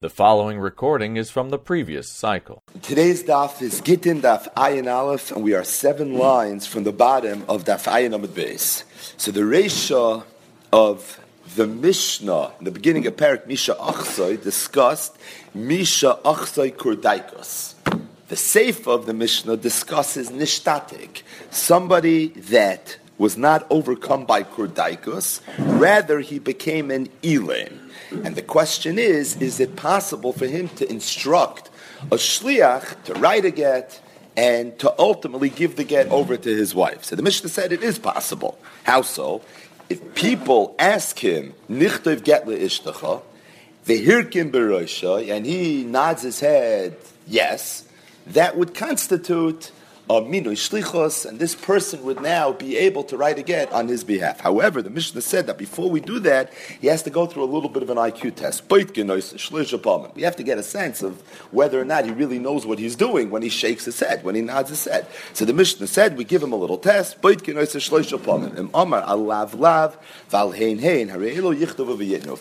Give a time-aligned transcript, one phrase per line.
[0.00, 2.62] The following recording is from the previous cycle.
[2.82, 7.44] Today's daf is Gittin Daf Ayin Aleph, and we are seven lines from the bottom
[7.48, 8.84] of Daf Ayin Amid Beis.
[9.16, 10.22] So the Resha
[10.72, 11.20] of
[11.56, 15.18] the Mishnah, in the beginning of Parak Misha Achsoi, discussed
[15.52, 17.74] Misha Achsoi Kurdaikos.
[18.28, 26.20] The Seif of the Mishnah discusses Nishtatik, somebody that was not overcome by Kurdaikos, rather
[26.20, 27.87] he became an Elam.
[28.10, 31.70] And the question is, is it possible for him to instruct
[32.02, 34.00] a shliach to write a get
[34.36, 37.04] and to ultimately give the get over to his wife?
[37.04, 38.58] So the Mishnah said it is possible.
[38.84, 39.42] How so?
[39.88, 43.22] If people ask him, nichtov get le'ishtacha,
[43.86, 46.96] vehirkim berosha, and he nods his head,
[47.26, 47.88] yes,
[48.26, 49.72] that would constitute
[50.08, 54.40] minui shlichos, and this person would now be able to write again on his behalf.
[54.40, 57.52] However, the Mishnah said that before we do that, he has to go through a
[57.52, 58.64] little bit of an IQ test.
[60.16, 62.96] We have to get a sense of whether or not he really knows what he's
[62.96, 65.06] doing when he shakes his head, when he nods his head.
[65.34, 67.16] So the Mishnah said, we give him a little test.
[67.22, 67.44] If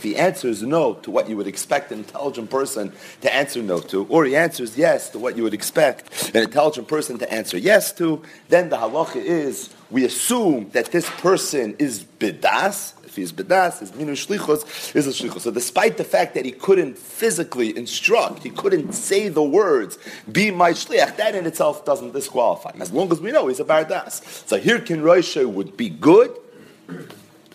[0.03, 2.91] he answers no to what you would expect an intelligent person
[3.21, 6.87] to answer no to, or he answers yes to what you would expect an intelligent
[6.87, 11.75] person to answer answer yes to, then the halacha is we assume that this person
[11.79, 12.93] is bidas.
[13.05, 15.41] If he's bidas, his minu shlichos is a shlichos.
[15.41, 19.97] So despite the fact that he couldn't physically instruct, he couldn't say the words,
[20.31, 22.81] be my shliach, that in itself doesn't disqualify him.
[22.81, 24.21] As long as we know he's a bardas.
[24.47, 26.35] So here Kin would be good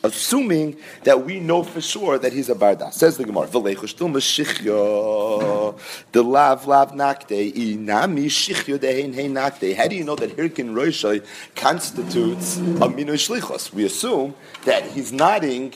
[0.05, 2.93] assuming that we know for sure that he's a barda.
[2.93, 3.47] Says the Gemara,
[6.13, 9.75] the lav lav nakte inami shichyo dehein hein nakte.
[9.77, 13.73] How do you know that Hirkin Roshai constitutes a minu shlichos?
[13.73, 15.75] We assume that he's nodding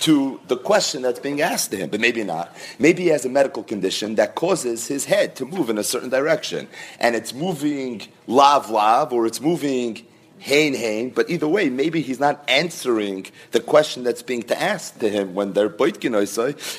[0.00, 2.56] to the question that's being asked to him, but maybe not.
[2.80, 6.08] Maybe he has a medical condition that causes his head to move in a certain
[6.08, 6.66] direction,
[6.98, 10.04] and it's moving lav lav, or it's moving
[10.42, 14.98] hein hein, but either way, maybe he's not answering the question that's being to ask
[14.98, 16.12] to him when they're boitkin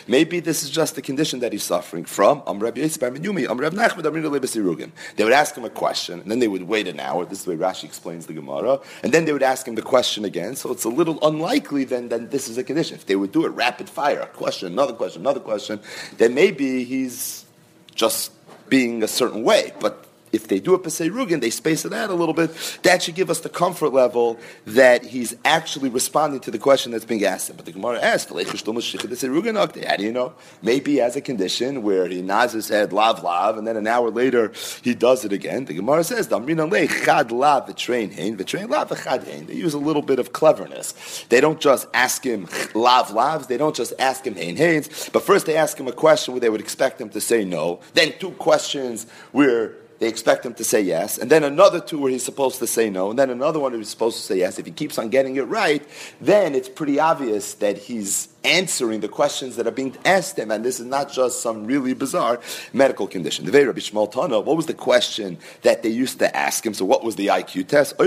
[0.07, 2.43] Maybe this is just the condition that he's suffering from.
[2.45, 2.51] They
[5.23, 7.25] would ask him a question, and then they would wait an hour.
[7.25, 9.81] This is the way Rashi explains the Gemara, and then they would ask him the
[9.81, 10.55] question again.
[10.55, 12.95] So it's a little unlikely then that this is a condition.
[12.95, 15.79] If they would do it rapid fire, a question, another question, another question,
[16.17, 17.45] then maybe he's
[17.95, 18.31] just
[18.69, 19.71] being a certain way.
[19.79, 22.51] But if they do a Pesei they space it out a little bit,
[22.81, 27.05] that should give us the comfort level that he's actually responding to the question that's
[27.05, 27.55] being asked.
[27.55, 30.33] But the Gemara asked, how do you know?
[30.61, 33.85] Maybe he has a condition where he nods his head, lav lav, and then an
[33.85, 34.51] hour later
[34.81, 35.65] he does it again.
[35.65, 37.77] The Gemara says, chad lav lav
[39.47, 41.25] They use a little bit of cleverness.
[41.29, 45.21] They don't just ask him lav lavs, they don't just ask him hein hains, but
[45.21, 48.13] first they ask him a question where they would expect him to say no, then
[48.19, 52.25] two questions where they expect him to say yes, and then another two where he's
[52.25, 54.59] supposed to say no, and then another one where he's supposed to say yes.
[54.59, 55.81] If he keeps on getting it right,
[56.19, 60.63] then it's pretty obvious that he's answering the questions that are being asked him, and
[60.63, 62.39] this is not just some really bizarre
[62.73, 63.45] medical condition.
[63.45, 66.73] The Rabbi Shmuel Tana, what was the question that they used to ask him?
[66.73, 67.97] So what was the IQ test?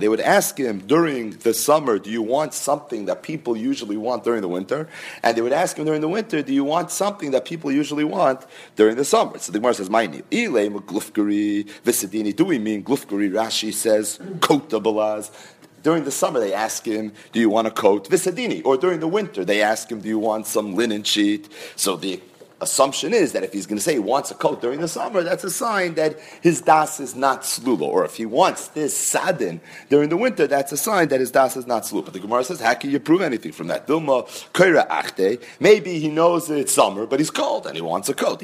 [0.00, 4.24] They would ask him during the summer, do you want something that people usually want
[4.24, 4.88] during the winter?
[5.22, 8.04] And they would ask him during the winter, do you want something that people usually
[8.04, 8.46] want
[8.76, 9.38] during the summer?
[9.38, 10.52] So the Gemara says, "My name." do
[12.44, 13.30] we mean glufgari?
[13.30, 14.18] Rashi says,
[15.82, 18.08] during the summer, they ask him, Do you want a coat?
[18.08, 18.62] Visadini.
[18.64, 21.48] Or during the winter, they ask him, Do you want some linen sheet?
[21.76, 22.20] So the
[22.60, 25.22] assumption is that if he's going to say he wants a coat during the summer,
[25.22, 27.82] that's a sign that his das is not slulo.
[27.82, 31.56] Or if he wants this sadin during the winter, that's a sign that his das
[31.56, 32.04] is not slulo.
[32.04, 33.86] But the Gemara says, how can you prove anything from that?
[33.86, 35.42] Dilma kaira achte.
[35.60, 38.42] Maybe he knows it's summer, but he's cold and he wants a coat.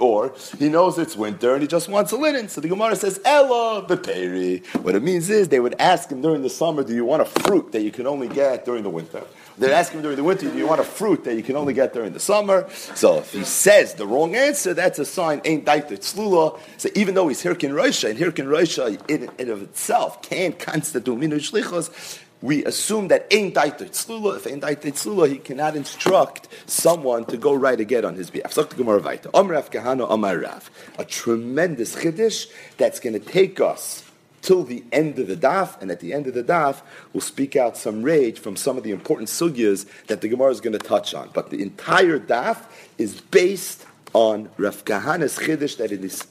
[0.00, 2.48] Or he knows it's winter and he just wants a linen.
[2.48, 4.64] So the Gemara says, Ella beperi.
[4.82, 7.24] What it means is they would ask him during the summer, do you want a
[7.24, 9.24] fruit that you can only get during the winter?
[9.56, 11.74] They're asking him during the winter, do you want a fruit that you can only
[11.74, 12.68] get during the summer?
[12.74, 16.58] So if he says the wrong answer, that's a sign, ain't daita tzlula.
[16.76, 21.18] So even though he's Hirkin Roisha, and Hirkin Roisha in and of itself can't constitute
[21.18, 24.36] minu shlichos, we assume that ain't daita tzlula.
[24.36, 28.54] If ain't daita tzlula, he cannot instruct someone to go right again on his behalf.
[28.54, 30.64] Amrav Kahana Amarav.
[30.98, 34.03] A tremendous chiddush that's going to take us
[34.44, 36.82] till the end of the daf, and at the end of the daf,
[37.12, 40.60] we'll speak out some rage from some of the important sugyas that the Gemara is
[40.60, 41.30] going to touch on.
[41.32, 42.58] But the entire daf
[42.98, 45.78] is based on Rav Kahana's chiddush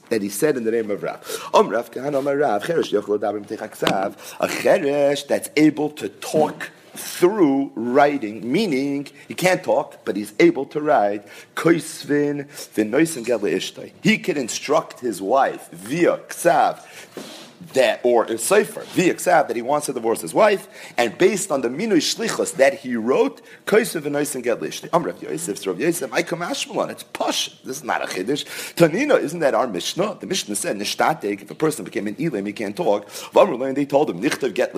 [0.08, 1.50] that, he said in the name of Rav.
[1.52, 6.70] Om Rav Kahana Om Rav Cheresh Yochel Dabim Techaksav, a Cheresh that's able to talk
[6.94, 11.26] through writing, meaning he can't talk, but he's able to write.
[14.02, 16.80] He can instruct his wife via ksav
[17.72, 21.50] that, or in Sefer, the Iksav, that he wants to divorce his wife, and based
[21.50, 24.54] on the Minui Shlichus that he wrote, Kaisev and Noisen get.
[24.92, 27.50] Am Rav Yosef, Rav Yosef, I come Ashmalon, it's Posh.
[27.64, 28.44] This is not a Chiddush.
[28.74, 30.18] Tanina, isn't that our Mishnah?
[30.20, 33.08] The Mishnah said, Nishtatek, if a person became an Elam, he can't talk.
[33.34, 34.74] And they told him, Nichtav get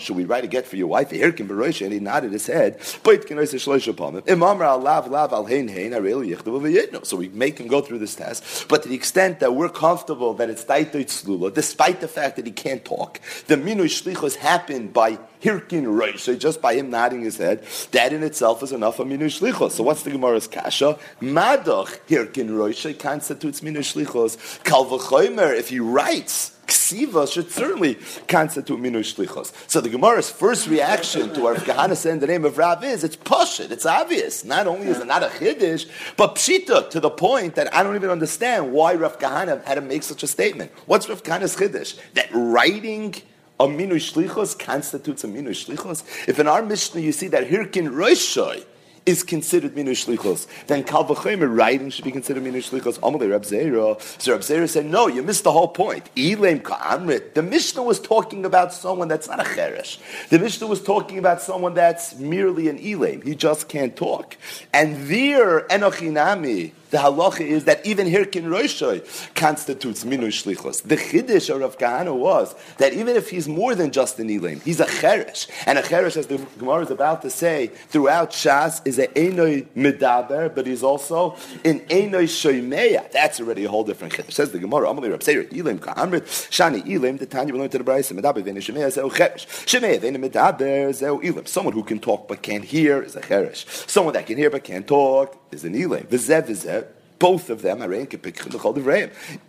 [0.00, 1.10] should we write a get for your wife?
[1.10, 4.28] Hirkin Barosh, and he nodded his head, Bait Kenoise Shlosh Palmim.
[4.30, 7.98] Imam Ra Lav Lav Al Hein Hein, Areli Yichtav So we make him go through
[7.98, 12.08] this test, but to the extent that we're comfortable that it's Taitoit Slula, despite the
[12.08, 13.20] fact that he can't talk.
[13.46, 17.64] The minui shlichus happened by hirkin roishay, just by him nodding his head.
[17.92, 19.72] That in itself is enough of minui shlichus.
[19.72, 20.98] So what's the Gemara's kasha?
[21.20, 24.62] Madach hirkin roishay constitutes minui shlichus.
[24.64, 29.52] Kal v'chomer, if he writes, Ksiva should certainly constitute minu shlichos.
[29.68, 33.16] So the Gemara's first reaction to our Kahana saying the name of Rav is it's
[33.16, 34.44] pushit, it's obvious.
[34.44, 37.96] Not only is it not a chiddush, but pshita to the point that I don't
[37.96, 40.70] even understand why Rav Kahana had to make such a statement.
[40.86, 41.98] What's Rav Kahana's chiddush?
[42.14, 43.16] That writing
[43.58, 46.28] a minu shlichos constitutes a minu shlichos.
[46.28, 48.64] If in our Mishnah you see that hirkin roishoy
[49.06, 52.98] is considered minu shlichos, then kal v'chomer writing should be considered minu shlichos.
[53.00, 54.00] Amalei Reb Zera.
[54.20, 56.10] So Reb Zera said, no, you missed the whole point.
[56.14, 57.34] Ilem ka'amrit.
[57.34, 59.98] The Mishnah was talking about someone that's not a cheresh.
[60.28, 63.24] The Mishnah was talking about someone that's merely an ilem.
[63.24, 64.36] He just can't talk.
[64.72, 69.00] And there, enochinami, the halacha is that even Hirkin Roishoy
[69.34, 70.82] constitutes Minu Shlichos.
[70.82, 74.60] The Chiddush of Rav Kahana was that even if he's more than just an Elim,
[74.60, 75.48] he's a Cheresh.
[75.66, 79.66] And a Cheresh, as the Gemara is about to say, throughout Shas, is a Enoi
[79.76, 83.10] Medaber, but he's also an Enoi Shoimeya.
[83.12, 84.32] That's already a whole different Chiddush.
[84.32, 87.78] Says the Gemara, Amalei Rav Seir, Elim Ka'amrit, Shani Elim, the Tanya will learn to
[87.78, 89.46] the Medaber Vene Zeu Cheresh.
[89.66, 91.46] Shoimeya Vene Medaber, Zeu Elim.
[91.46, 93.88] Someone who can talk but can't hear is a Cheresh.
[93.88, 96.04] Someone that can hear but can't talk is an Elim.
[96.06, 96.79] Vizev, Vizev
[97.20, 97.78] both of them,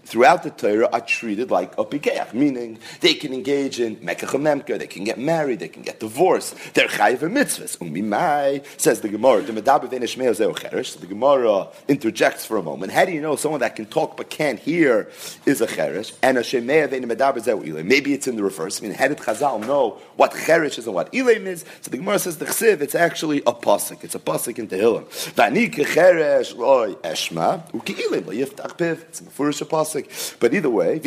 [0.03, 4.87] throughout the Torah, are treated like a pikeach, meaning they can engage in mekach they
[4.87, 6.55] can get married, they can get divorced.
[6.73, 7.77] They're chayiv mitzvahs.
[7.77, 9.41] Umimai says the Gemara.
[9.41, 12.91] The So the Gemara interjects for a moment.
[12.91, 15.09] How do you know someone that can talk but can't hear
[15.45, 16.13] is a cheresh?
[16.21, 18.81] And a shemeya Maybe it's in the reverse.
[18.81, 21.63] I mean, how did Chazal know what cheresh is and what ilim is?
[21.81, 22.81] So the Gemara says the chsiv.
[22.81, 24.03] It's actually a pasuk.
[24.03, 25.05] It's a pasuk in Tehillim.
[25.35, 27.60] Vani cheresh loy eshma.
[29.65, 30.39] Pasik.
[30.39, 30.99] But either way,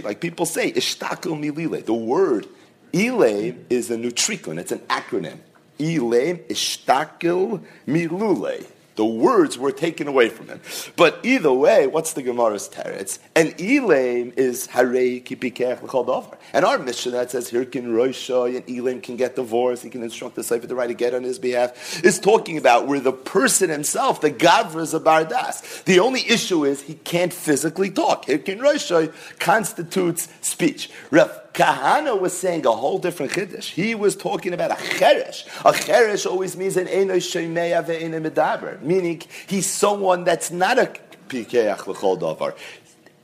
[0.00, 0.72] like people say.
[0.72, 2.46] The word
[2.92, 5.38] Elaim is a nutricon, it's an acronym.
[5.78, 8.66] Elaim Ishtakil Milule.
[8.94, 10.60] The words were taken away from him.
[10.96, 13.18] But either way, what's the Gemara's teretz?
[13.34, 19.02] And Elaim is Harei Kipikech L'chol And our mission that says can Roisha and Elaim
[19.02, 22.04] can get divorced, he can instruct the Sefer to write a get on his behalf,
[22.04, 25.84] is talking about where the person himself, the Gavra, is a Bardas.
[25.84, 28.26] The only issue is he can't physically talk.
[28.26, 30.90] Can Roisha constitutes speech.
[31.10, 33.70] Ref, Kahana was saying a whole different chiddush.
[33.70, 35.46] He was talking about a cheresh.
[35.60, 40.92] A cheresh always means an eno shemeya ve'eno medaber, meaning he's someone that's not a
[41.28, 42.54] pikeach l'chol davar,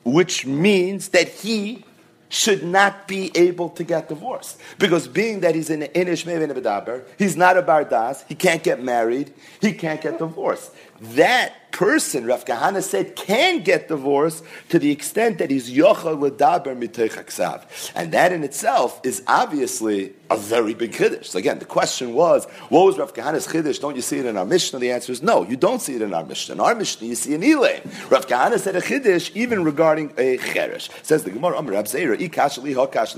[0.05, 1.85] which means that he
[2.29, 4.61] should not be able to get divorced.
[4.79, 9.33] Because being that he's an Inish Medaber, he's not a Bardas, he can't get married,
[9.61, 10.73] he can't get divorced.
[11.01, 16.77] That person, Rav Kahana said, can get divorced to the extent that he's yochel ledaber
[16.77, 21.27] mitech And that in itself is obviously a very big chiddush.
[21.27, 23.81] So again, the question was, what was Rav Kahana's chiddush?
[23.81, 24.79] Don't you see it in our Mishnah?
[24.79, 26.55] The answer is no, you don't see it in our Mishnah.
[26.55, 28.11] In our Mishnah, you see an Elaim.
[28.11, 30.91] Rav Kahana said a chiddush even regarding a cheresh.
[31.05, 32.19] Says the Gemara, Amr Rav Zeira,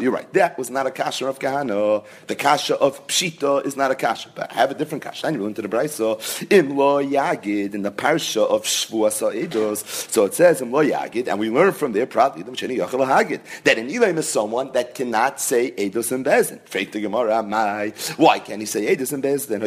[0.01, 0.33] You're right.
[0.33, 2.05] That was not a kasha of Kahana.
[2.27, 4.31] The kasha of Pshita is not a kasha.
[4.35, 5.27] But I have a different kasha.
[5.27, 6.21] I into the Brisa.
[6.53, 9.85] Im lo yagid in the parsha of Shvuas Eidos.
[10.11, 14.19] So it says in lo yagid, and we learn from there probably that in Elaim
[14.19, 19.23] is someone that cannot say Eidos and Bezin the why can't he say Edis and
[19.23, 19.63] Bezdin?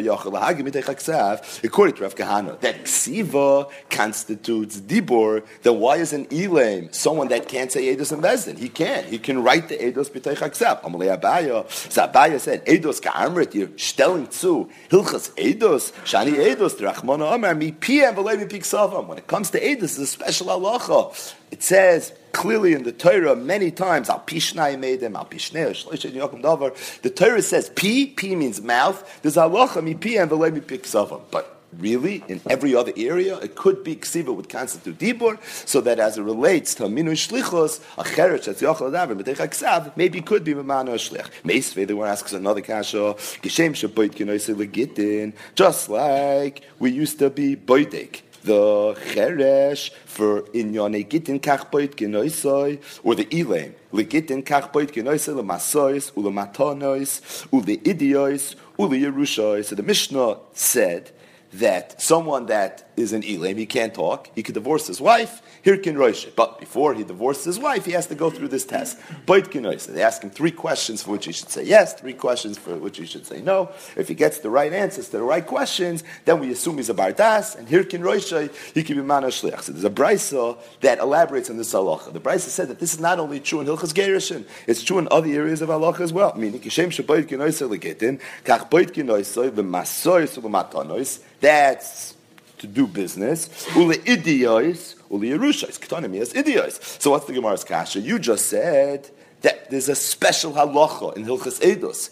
[1.64, 7.48] According to Rav Kahana, that Ksiva constitutes Dibor, then why is an Elam someone that
[7.48, 8.58] can't say Edis and Bezdin?
[8.58, 9.06] He can.
[9.06, 10.82] He can write the Eidos B'tei Chaksav.
[10.84, 11.70] Amalei Abaya.
[11.92, 14.70] So Abaya said, Eidos Ka'amrit, you're stelling zu.
[14.90, 19.08] Hilchas Eidos, Shani Eidos, Drachmona Amar, Mi Piem, V'lei Mi Piksavam.
[19.08, 21.36] When it comes to Eidos, it's a special halacha.
[21.52, 27.10] It says, clearly in the Torah many times, Al Pishnai made them, Al Pishnei, The
[27.10, 29.22] Torah says P, P means mouth.
[29.22, 33.38] There's halacha mi P and v'lei mi But really in every other area.
[33.40, 37.82] It could be ksiva would constitute dibur, so that as it relates to minu shlichos,
[37.98, 41.28] a cheresh that's yochel adaver, but ksav, maybe could be mamano shlich.
[41.44, 47.56] Meisve, the one asks another kasha, shaboit kinoise legitin, just like we used to be
[47.56, 56.12] boidik the cheresh for inyone gitin kachboit genoisoi, or the ilem, legitin kachboit genoisoi, lemasois,
[56.14, 59.66] ulematonois, ule idiois, ule yerushois.
[59.66, 61.12] So the Mishnah said
[61.54, 65.96] that someone that is an Elam, he can't talk, he could divorce his wife, Hirkin
[65.96, 66.30] Roish.
[66.36, 68.98] But before he divorces his wife, he has to go through this test.
[69.26, 72.98] They ask him three questions for which he should say yes, three questions for which
[72.98, 73.72] he should say no.
[73.96, 76.94] If he gets the right answers to the right questions, then we assume he's a
[76.94, 79.62] Bardas, and Hirkin Roish, he can be Mana Shliach.
[79.62, 82.12] So there's a Brisa that elaborates on this halacha.
[82.12, 85.08] The Brisa said that this is not only true in Hilchas Gerishin, it's true in
[85.12, 86.34] other areas of halacha as well.
[86.36, 92.16] Meaning, Kishem Shaboit Kinoisah Legetin, Kach Boit Kinoisah, V'masois V'matanois, that's
[92.60, 93.68] to do business.
[93.76, 97.02] Ule idiois, yerushais, ketonim idios.
[97.02, 98.00] So what's the Gemara's kasha?
[98.00, 99.10] You just said
[99.42, 102.10] that there's a special halacha in Hilchas Eidos.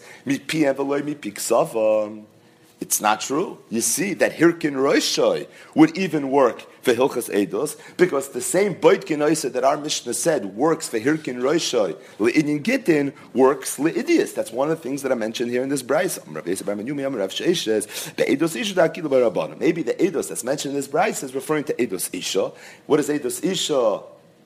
[2.82, 3.58] It's not true.
[3.70, 5.46] You see that Hirkin Roishoi
[5.76, 10.56] would even work for Hilchas Eidos because the same Boitkin Oisa that our Mishnah said
[10.56, 14.34] works for Hirkin Roishoi, Le'idin Gittin works Le'idias.
[14.34, 16.18] That's one of the things that I mentioned here in this Bryce.
[16.26, 16.64] Maybe the
[19.94, 22.50] Eidos that's mentioned in this Bryce is referring to Eidos Isha.
[22.86, 24.00] What is Eidos Isha?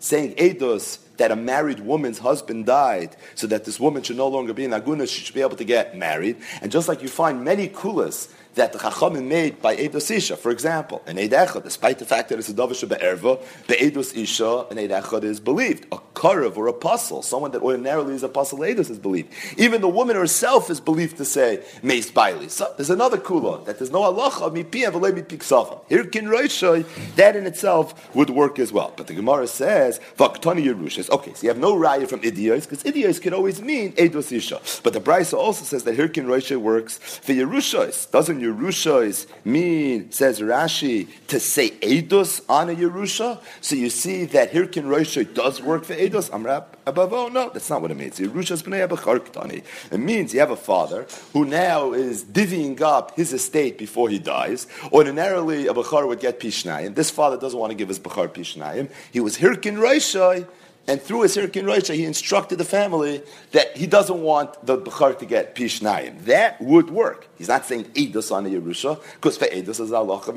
[0.07, 4.53] Saying Eidos that a married woman's husband died, so that this woman should no longer
[4.53, 6.37] be an aguna, she should be able to get married.
[6.61, 10.51] And just like you find many kulas that the Chachamim made by Eidos Isha, for
[10.51, 14.67] example, an Eid Echad, despite the fact that it's a Davish Be'erva, the Eidos Isha,
[14.71, 15.87] an Eid Echad is believed.
[15.93, 19.33] A Karev or apostle, someone that ordinarily is apostle Eidos is believed.
[19.57, 22.51] Even the woman herself is believed to say, Meis Baili.
[22.51, 24.11] So there's another kula, that there's no
[24.51, 25.81] mi pi avalei mi piksafim.
[25.89, 26.87] Here kin Roishoy,
[27.17, 28.95] that in itself would work as well.
[28.97, 31.11] But the Gemara says, Vaktani Yerushas.
[31.11, 34.61] Okay, so you have no raya from Idios, because Idios can always mean Eidos Isha.
[34.83, 38.11] But the Brisa also says that here kin Roishoy works for Yerushas.
[38.11, 43.41] Doesn't Yerushas mean, says Rashi, to say Eidos on a Yerusha?
[43.61, 46.31] So you see that here can Roisha does work for Eidos.
[46.31, 47.13] Amrab above.
[47.13, 48.19] Oh no, that's not what it means.
[48.19, 53.79] Yerushas b'nei It means you have a father who now is divvying up his estate
[53.79, 54.67] before he dies.
[54.93, 56.95] Ordinarily, a bachar would get pishnayim.
[56.95, 58.91] This father doesn't want to give his bachar pishnayim.
[59.13, 60.47] He was hirkin Roisha
[60.89, 65.19] and through his Hirkin Roisha, he instructed the family that he doesn't want the Bechar
[65.19, 66.25] to get Pishnayim.
[66.25, 67.29] That would work.
[67.37, 70.33] He's not saying Eidos on Yerusha, because for Eidos is Allah so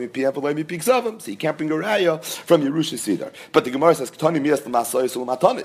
[1.32, 3.32] he can't bring a raya from Yerusha Sidar.
[3.52, 4.12] But the Gemara says,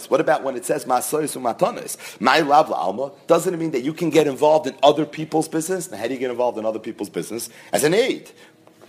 [0.09, 2.21] What about when it says Masoyis Umatonis?
[2.21, 5.91] My lav alma, doesn't it mean that you can get involved in other people's business?
[5.91, 7.49] Now, how do you get involved in other people's business?
[7.73, 8.31] As an aid.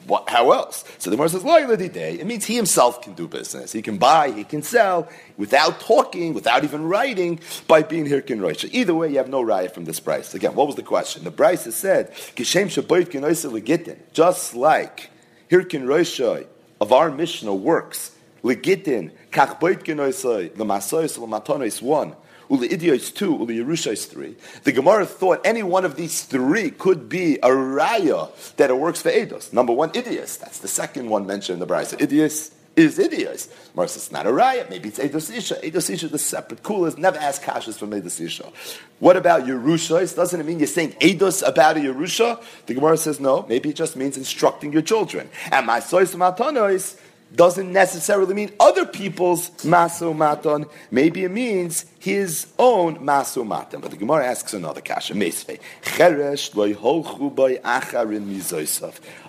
[0.05, 0.83] What, how else?
[0.99, 3.71] So the Gemara says, It means he himself can do business.
[3.71, 8.39] He can buy, he can sell, without talking, without even writing, by being here Hirkin
[8.39, 8.69] Roisha.
[8.71, 10.35] Either way, you have no riot from this price.
[10.35, 11.23] Again, what was the question?
[11.23, 12.87] The price is said, just
[14.55, 15.09] like
[15.49, 16.47] Hirkin Roisha
[16.79, 18.11] of our Mishnah works,
[18.43, 22.15] Legitin, Kach Boit Genoisai, Lamasois, Lamatonois, one.
[22.49, 24.35] Uli Idios two, Uli Yerushais three.
[24.63, 29.01] The Gemara thought any one of these three could be a raya that it works
[29.01, 29.51] for Eidos.
[29.53, 30.39] Number one, Idios.
[30.39, 31.97] That's the second one mentioned in the Brisa.
[31.97, 33.49] Idios is Idios.
[33.71, 34.69] Gemara says it's not a raya.
[34.69, 35.55] Maybe it's Eidos Isha.
[35.55, 36.61] Eidos Isha is the separate.
[36.61, 38.51] Coolers never ask kashas from Eidos Isha.
[38.99, 40.15] What about Yerushais?
[40.15, 42.43] Doesn't it mean you're saying Eidos about a Yerusha?
[42.65, 43.45] The Gemara says no.
[43.47, 45.29] Maybe it just means instructing your children.
[45.51, 46.99] And my sois matonois
[47.35, 50.13] doesn't necessarily mean other people's maso.
[50.91, 53.43] Maybe it means his own maso.
[53.43, 55.15] But the Gemara asks another kasha.
[55.15, 55.59] Mesve.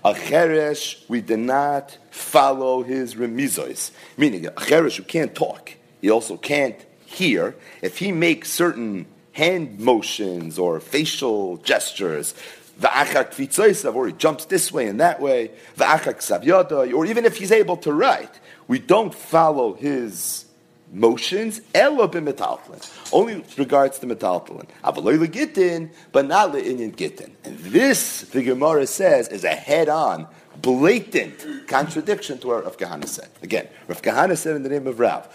[0.05, 3.91] A cheresh, we did not follow his remizois.
[4.17, 7.55] Meaning, a cheresh who can't talk, he also can't hear.
[7.83, 12.35] If he makes certain hand motions or facial gestures,
[12.83, 17.77] or he jumps this way and that way, akhaq sabyaday, or even if he's able
[17.79, 20.45] to write, we don't follow his
[20.93, 23.13] motions, elo b'metaltalin.
[23.13, 24.67] Only regards to metaltalin.
[24.85, 27.33] Avaloy gittin, but not le'inyan gittin.
[27.45, 30.27] And this, the Gemara says, is a head-on
[30.63, 33.29] blatant contradiction to what Rav Kahana said.
[33.43, 35.29] Again, Rav Kahana said in the name of Rav,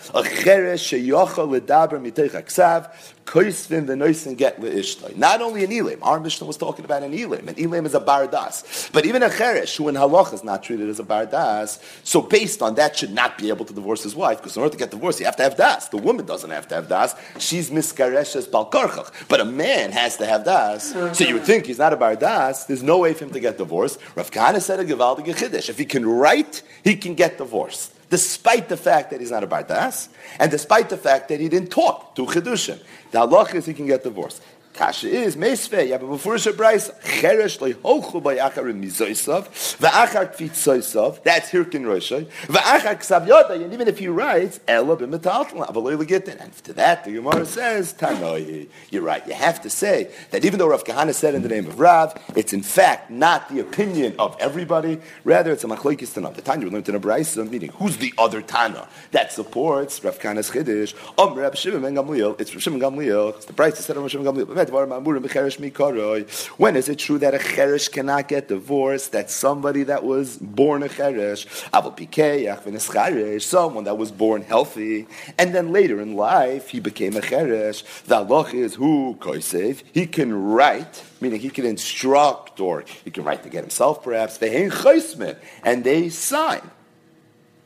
[3.25, 5.15] ledaber miteich aksav, get le'ishtoi.
[5.17, 7.99] Not only an Elim, our Mishnah was talking about an Elim, and Elim is a
[7.99, 8.91] bardas.
[8.91, 12.61] But even a cheresh, who in halach is not treated as a bardas, so based
[12.61, 14.91] on that should not be able to divorce his wife, because in order to get
[14.91, 15.89] divorced, you have to have das.
[15.89, 17.15] The woman doesn't have to have das.
[17.39, 19.11] She's miskareshes balkarchach.
[19.27, 20.91] But a man has to have das.
[21.17, 23.57] So you would think he's not a bardas, there's no way for him to get
[23.57, 23.99] divorced.
[24.15, 25.69] Rav Kahana said a chiddush.
[25.69, 29.47] If he can write, he can get divorced, despite the fact that he's not a
[29.47, 32.77] bardas, and despite the fact that he didn't talk to chidushim.
[33.09, 34.43] The halach is he can get divorced.
[34.73, 35.93] Kasha is meisve.
[35.93, 39.47] A befurish brayis cheresh loyholchu by achar mizoisav
[39.77, 41.23] va'achar kvitzoisav.
[41.23, 43.21] That's hirkin roshay va'achar ksav.
[43.51, 46.39] And even if he writes ela b'metaltel avaloy legitin.
[46.41, 48.67] And to that the Gemara says tanoi.
[48.89, 49.25] You're right.
[49.27, 52.13] You have to say that even though Rav Kahana said in the name of Rav,
[52.35, 54.99] it's in fact not the opinion of everybody.
[55.23, 56.33] Rather, it's a machlokes tanah.
[56.33, 60.49] The Tanya learned in a brayis meaning who's the other Tana that supports Rav Kahana's
[60.49, 60.93] chiddush?
[61.17, 62.39] Om Rav Shimon Gamliel.
[62.39, 63.35] It's Rav Shimon Gamliel.
[63.35, 64.60] It's the brayis said Rav Shimon Gamliel.
[66.57, 69.11] When is it true that a cheresh cannot get divorced?
[69.11, 71.47] That somebody that was born a cheresh,
[73.41, 77.83] someone that was born healthy, and then later in life he became a cheresh.
[78.03, 79.83] The halach is who koisev.
[79.93, 84.37] He can write, meaning he can instruct, or he can write to get himself, perhaps.
[84.41, 86.71] And they sign.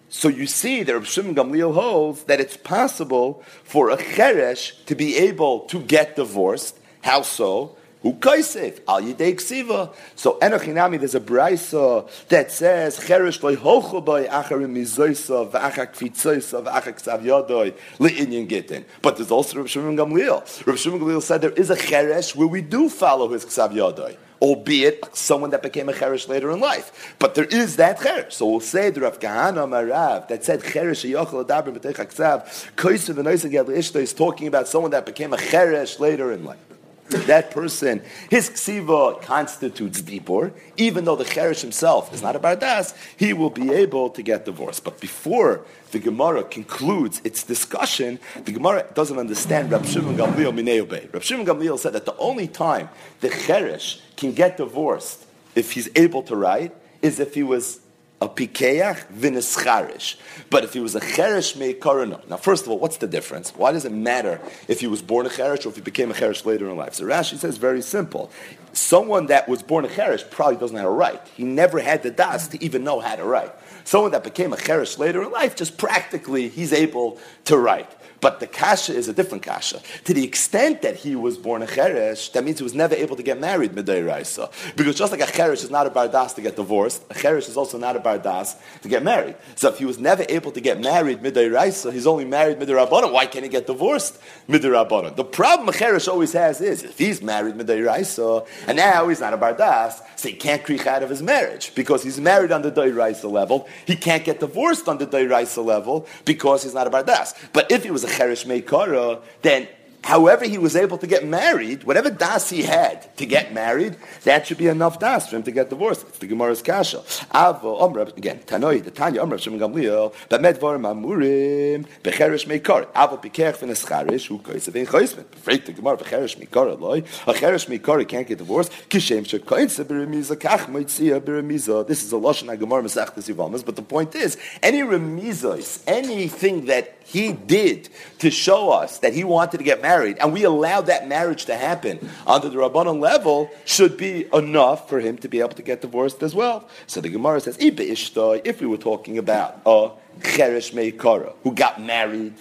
[0.07, 4.95] So you see that Rav Shimon Gamliel holds that it's possible for a cheresh to
[4.95, 7.77] be able to get divorced how so?
[8.01, 9.93] Who kaisef al yidei ksiva.
[10.15, 16.63] So enochinami, there's a brayso that says cheresh loy hochu boy acharim mizoysa v'achak kvitzoysa
[16.65, 18.85] v'achak ksav yodoy le'inyan gittin.
[19.03, 20.65] But there's also Rav Shimon Gamliel.
[20.65, 24.17] Rav Shimon Gamliel said there is a cheresh where we do follow his ksav yodoy
[24.41, 27.15] albeit someone that became a cheresh later in life.
[27.19, 28.33] But there is that cheresh.
[28.33, 33.13] So we'll say the Rav Kahana Marav that said cheresh yochel adabrim b'tech haksav koisu
[33.13, 36.74] v'noisa is talking about someone that became a cheresh later in life
[37.09, 42.95] that person, his ksiva constitutes dipor, even though the cherish himself is not a bardas,
[43.15, 44.83] he will be able to get divorced.
[44.83, 51.13] But before the Gemara concludes its discussion, the Gemara doesn't understand Rab Shimon Gamliel Mineobei.
[51.13, 52.89] Rab Shimon Gamliel said that the only time
[53.21, 57.79] the cherish can get divorced if he's able to write is if he was
[58.21, 60.15] a pikeach v'nescharish.
[60.49, 63.51] But if he was a cheresh meikara, Now, first of all, what's the difference?
[63.55, 66.13] Why does it matter if he was born a cheresh or if he became a
[66.13, 66.93] cheresh later in life?
[66.93, 68.31] So Rashi says very simple.
[68.71, 71.21] Someone that was born a cheresh probably doesn't have a right.
[71.35, 73.51] He never had the das to even know how to write.
[73.83, 77.89] Someone that became a cheresh later in life, just practically, he's able to write.
[78.21, 79.81] But the kasha is a different kasha.
[80.05, 83.15] To the extent that he was born a cheresh, that means he was never able
[83.15, 84.49] to get married midday raisa.
[84.75, 87.57] Because just like a cheresh is not a bardas to get divorced, a cheresh is
[87.57, 89.35] also not a bardas to get married.
[89.55, 92.73] So if he was never able to get married midday raisa, he's only married midday
[92.73, 93.11] rabbanon.
[93.11, 95.15] Why can't he get divorced midday rabbanon?
[95.15, 99.19] The problem a cheresh always has is if he's married midday raisa and now he's
[99.19, 102.61] not a bardas, so he can't creep out of his marriage because he's married on
[102.61, 103.67] the Dairaisa level.
[103.85, 107.35] He can't get divorced on the Dairaisa level because he's not a Bardas.
[107.53, 109.67] But if he was a Cherish Meikara, then
[110.03, 114.45] however he was able to get married, whatever das he had to get married, that
[114.45, 116.05] should be enough das for him to get divorced.
[116.07, 116.97] It's the Gemara's kasha.
[117.33, 118.39] Avo Omrav again.
[118.45, 120.13] Tanoi the Tanya Omrav Shem Gamliel.
[120.29, 122.85] But medvar mamurim becheresh meikar.
[122.93, 125.25] Avo pikech v'nescharish who kois avein choismet.
[125.25, 126.99] Befreit the Gemara becheresh meikar loy.
[127.25, 128.71] A cheresh meikar can't get divorced.
[128.89, 131.87] Kishem shekoinse beremiza kach moitzia beremiza.
[131.87, 133.65] This is a lashon Gemara Masechtas Yivamas.
[133.65, 137.89] But the point is, any remizos, anything that he did
[138.19, 141.55] to show us that he wanted to get married, and we allowed that marriage to
[141.55, 145.81] happen under the Rabbanon level, should be enough for him to be able to get
[145.81, 146.67] divorced as well.
[146.87, 152.33] So the Gemara says, if we were talking about a Cheresh Meikara who got married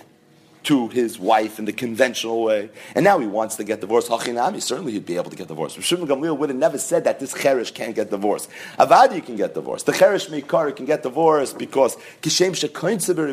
[0.65, 4.09] to his wife in the conventional way, and now he wants to get divorced.
[4.09, 5.81] Hachinami, certainly he'd be able to get divorced.
[5.83, 8.49] Shimon Gamliel would have never said that this cheresh can't get divorced.
[8.79, 9.87] Avadi can get divorced.
[9.87, 13.29] The cheresh meikar can get divorced because kishem shekointzibir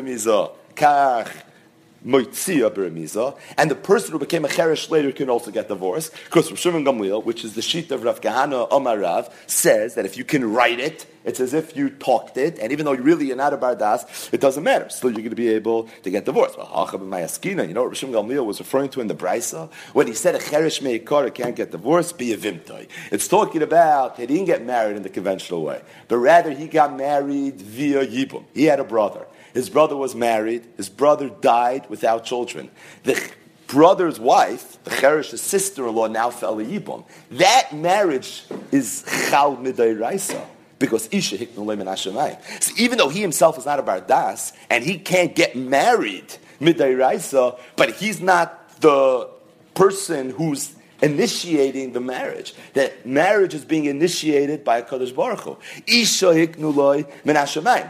[0.74, 1.30] kach
[2.04, 2.14] and
[3.70, 6.12] the person who became a cheresh later can also get divorced.
[6.24, 10.16] Because from Shimon Gamliel, which is the sheet of Rav Kahana Omarav, says that if
[10.16, 13.30] you can write it, it's as if you talked it, and even though you really
[13.30, 14.88] are not a bardas, it doesn't matter.
[14.88, 16.58] Still, you're going to be able to get divorced.
[16.58, 20.34] Well, you know what Rishon Gamliel was referring to in the Brisa when he said
[20.34, 22.88] a cheresh meikar can't get divorced, be a vimtoy.
[23.12, 26.96] It's talking about he didn't get married in the conventional way, but rather he got
[26.96, 28.42] married via yibum.
[28.52, 29.26] He had a brother.
[29.54, 30.66] His brother was married.
[30.76, 32.70] His brother died without children.
[33.04, 33.20] The
[33.66, 37.04] brother's wife, the Cherish's sister-in-law, now fell a yibum.
[37.32, 40.46] That marriage is chal midai raisa
[40.78, 44.98] because Isha hiknulim and So even though he himself is not a bardas and he
[44.98, 49.28] can't get married midai raisa, but he's not the
[49.74, 52.54] person who's initiating the marriage.
[52.74, 55.56] That marriage is being initiated by a Kadosh Baruch Hu.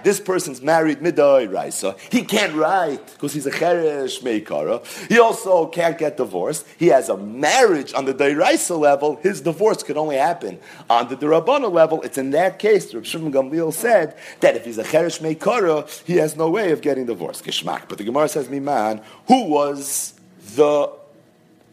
[0.03, 1.95] This person's married midai raisa.
[2.11, 4.85] He can't write because he's a cheresh meikara.
[5.09, 6.67] He also can't get divorced.
[6.79, 9.17] He has a marriage on the Dairaisa level.
[9.17, 12.03] His divorce could only happen on the Durabana level.
[12.03, 16.17] It's in that case, Rav Shimon Gamliel said that if he's a cheresh meikara, he
[16.17, 17.45] has no way of getting divorced.
[17.45, 17.89] Kishmak.
[17.89, 20.15] But the Gemara says, Miman, who was
[20.57, 20.93] the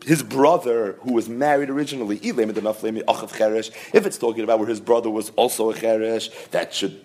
[0.10, 2.39] his brother, who was married originally, if
[4.08, 7.00] it's talking about where his brother was also a cheresh, that should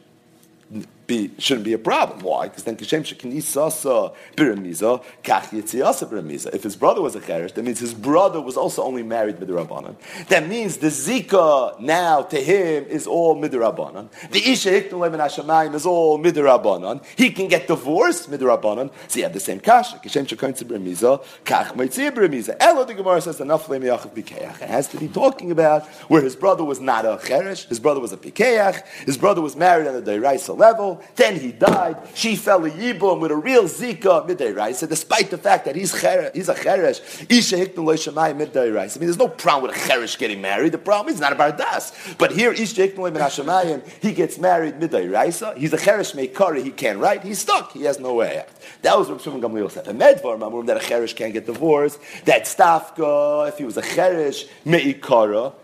[1.07, 2.21] be shouldn't be a problem.
[2.21, 2.49] Why?
[2.49, 6.55] Because then Kishem Shekinisasa Biramiza, uh, Kach Yitziasa Biramiza.
[6.55, 9.97] If his brother was a Cherish, that means his brother was also only married Midrabanan.
[10.29, 14.09] That means the Zika now to him is all Midrabanan.
[14.31, 17.05] The Isha Hiknulem and Hashemayim is all Midrabanan.
[17.17, 18.91] He can get divorced Midrabanan.
[19.09, 19.97] So you have the same Kasha.
[19.97, 22.57] Kishem Shekinisasa Biramiza, Kach Mitzia Biramiza.
[22.61, 24.63] Elo the Gemara says Enough Nafle Meyachav Bikeach.
[24.63, 28.01] It has to be talking about where his brother was not a Cherish, his brother
[28.01, 31.97] was a Pikeach, his brother was married on the Deiraisa level, then he died.
[32.15, 34.79] She fell a yibum with a real zika midday rice.
[34.79, 35.93] So despite the fact that he's
[36.35, 38.97] he's a cheresh, isha shemai midday rice.
[38.97, 40.73] I mean, there's no problem with a cheresh getting married.
[40.73, 41.93] The problem is not about das.
[42.19, 45.43] But here, isha hiknul shemayim, he gets married midday rice.
[45.57, 46.63] He's a cheresh meikari.
[46.63, 47.23] He can't write.
[47.23, 47.73] He's stuck.
[47.73, 48.49] He has no way out.
[48.83, 49.87] That was what Shimon Gamliel said.
[49.89, 51.99] A medvar mamurim that a cheresh can't get divorced.
[52.25, 55.55] That stafka, if he was a cheresh meikara.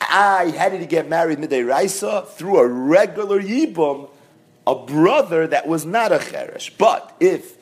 [0.00, 2.22] I, did he get married midday raisa?
[2.22, 4.08] Through a regular yibum
[4.68, 6.70] a brother that was not a cheresh.
[6.76, 7.56] But if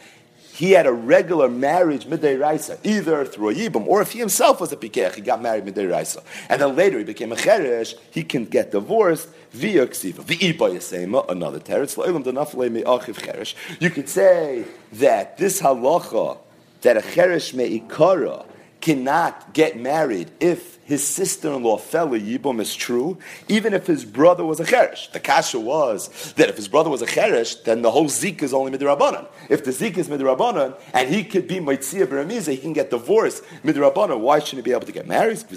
[0.53, 4.61] he had a regular marriage midday raisa, either through a yibum or if he himself
[4.61, 7.95] was a pikech, he got married midday raisa, and then later he became a cheresh,
[8.11, 10.25] he can get divorced via ksiva.
[10.25, 13.55] V'iba another teretz lo'ilam denafle me'achiv cheresh.
[13.79, 14.65] You could say
[14.95, 16.39] that this halacha
[16.81, 18.47] that a cheresh me'ikara
[18.81, 24.45] cannot get married if his sister-in-law fell a yibum is true, even if his brother
[24.45, 25.11] was a cheresh.
[25.11, 28.55] The kasha was that if his brother was a cheresh, then the whole zik is
[28.55, 29.27] only midrabanan.
[29.51, 33.43] If the zik is midrabanan, and he could be mitzia beramiza, he can get divorced
[33.65, 34.21] midrabanan.
[34.21, 35.39] Why shouldn't he be able to get married?
[35.39, 35.57] Could be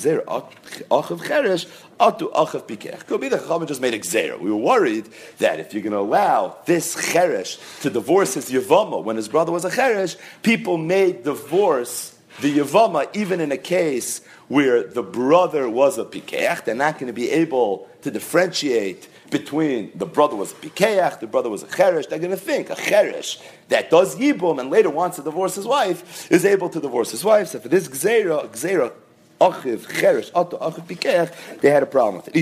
[3.29, 6.95] the chachamim just made a We were worried that if you're going to allow this
[6.95, 12.59] cheresh to divorce his yavama when his brother was a cheresh, people made divorce the
[12.59, 17.13] yavama even in a case where the brother was a pikeach, they're not going to
[17.13, 22.09] be able to differentiate between the brother was a pikeach, the brother was a cheresh.
[22.09, 25.65] They're going to think a cheresh that does yibum and later wants to divorce his
[25.65, 27.49] wife is able to divorce his wife.
[27.49, 28.91] So for this gzeira, gzeira
[29.39, 32.35] achiv cheresh ato achiv pikech, they had a problem with it.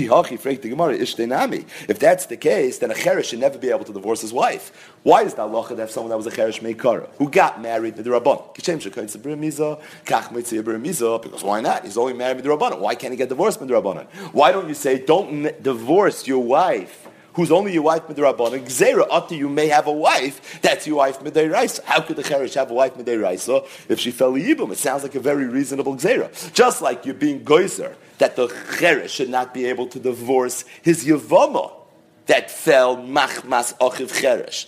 [1.88, 4.94] If that's the case, then a cheresh should never be able to divorce his wife.
[5.02, 7.96] Why is that locha to have someone that was a cheresh meikara who got married
[7.96, 8.42] with the rabban?
[11.22, 11.84] Because why not?
[11.84, 12.78] He's only married with the rabban.
[12.78, 14.06] Why can't he get divorced with the rabban?
[14.32, 17.07] Why don't you say don't divorce your wife?
[17.38, 21.20] Who's only your wife midrabanan, gzera, after you may have a wife, that's your wife
[21.20, 21.84] midiraisa.
[21.84, 24.72] How could the cherish have a wife midiraisa if she fell yibum?
[24.72, 26.28] It sounds like a very reasonable gzera.
[26.52, 28.48] Just like you're being goizer, that the
[28.80, 31.72] cherish should not be able to divorce his yavama
[32.26, 34.66] that fell machmas achiv cherish.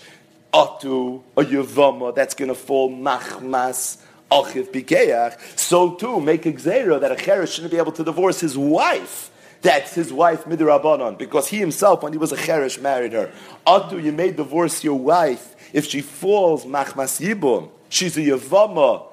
[0.54, 5.58] Atu, a yavama that's going to fall machmas achiv pikeach.
[5.58, 9.29] So too, make a that a cherish shouldn't be able to divorce his wife
[9.62, 13.30] that's his wife midrabanan, because he himself, when he was a cheresh, married her.
[13.66, 17.68] Atu, you may divorce your wife if she falls machmas yibum.
[17.88, 19.06] She's a yavama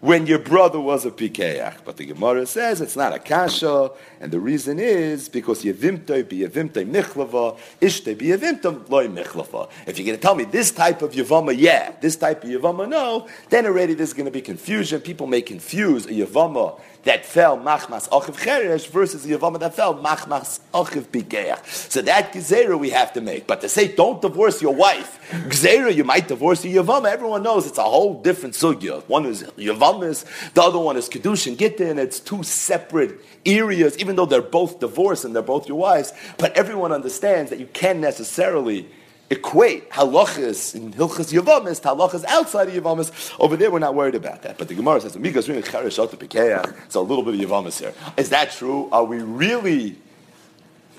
[0.00, 1.78] when your brother was a pikeach.
[1.84, 6.38] But the Gemara says it's not a kasha, and the reason is because yevimtoi be
[6.38, 9.68] yevimtoi michlava, ishte be yevimtoi loy michlava.
[9.86, 12.88] If you're going to tell me this type of yavama, yeah, this type of yavama,
[12.88, 15.00] no, then already there's going to be confusion.
[15.00, 19.94] People may confuse a yavama that fell machmas achiv cheresh versus the yavama that fell
[19.94, 21.64] machmas achiv pikeach.
[21.90, 23.46] So that gezerah we have to make.
[23.46, 27.10] But to say don't divorce your wife, gezerah you might divorce your yavama.
[27.10, 29.02] Everyone knows it's a whole different sugya.
[29.08, 31.98] One is yavamas, the other one is kedushin gittin.
[31.98, 36.12] It's two separate areas, even though they're both divorced and they're both your wives.
[36.38, 38.88] But everyone understands that you can't necessarily
[39.30, 43.34] equate halachas in hilchas yavamis to halachas outside of yavamis.
[43.38, 44.58] Over there, we're not worried about that.
[44.58, 47.94] But the Gemara says, "Migas It's a little bit of yavamis here.
[48.16, 48.88] Is that true?
[48.90, 49.96] Are we really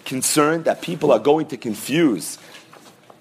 [0.05, 2.37] concerned that people are going to confuse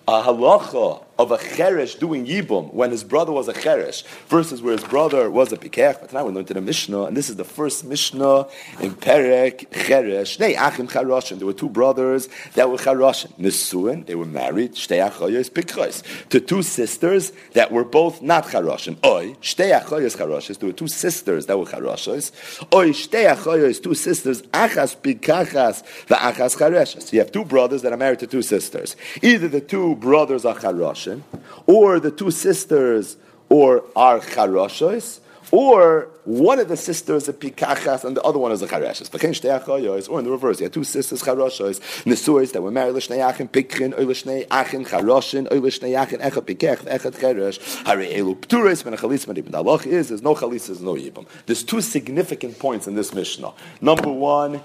[0.08, 4.72] a halacha of a cheresh doing yibum when his brother was a cheresh versus where
[4.72, 6.00] his brother was a pikech.
[6.00, 8.48] But now we learned to the Mishnah, and this is the first Mishnah
[8.80, 10.40] in Perek cheresh.
[10.40, 11.36] Nei achim charoshin.
[11.36, 13.32] There were two brothers that were charoshin.
[13.34, 14.72] Nisuin, they were married.
[14.72, 18.96] Shtei achoyos pikchos to two sisters that were both not charoshin.
[19.04, 20.58] Oy shtei achoyos charoshes.
[20.58, 22.32] There were two sisters that were charoshes.
[22.72, 27.12] Oy shtei achoyos, two sisters achas pikachas the achas chareshes.
[27.12, 28.96] You have two brothers that are married to two sisters.
[29.22, 30.54] Either the two brothers are
[31.66, 33.16] or the two sisters
[33.48, 35.20] or are charoshes,
[35.52, 39.10] or one of the sisters a pikachas and the other one is a chareshes.
[40.08, 43.48] Or in the reverse, you have two sisters charoshes, nesuas that were married l'shnei achin
[43.48, 47.84] pikrin, or l'shnei achin charoshin, or l'shnei achin echad pikech, echad cheresh.
[47.84, 51.26] Hari elu pturis ben chalis ben is there's no chalis, there's no yibam.
[51.46, 53.52] There's two significant points in this mishnah.
[53.80, 54.60] Number one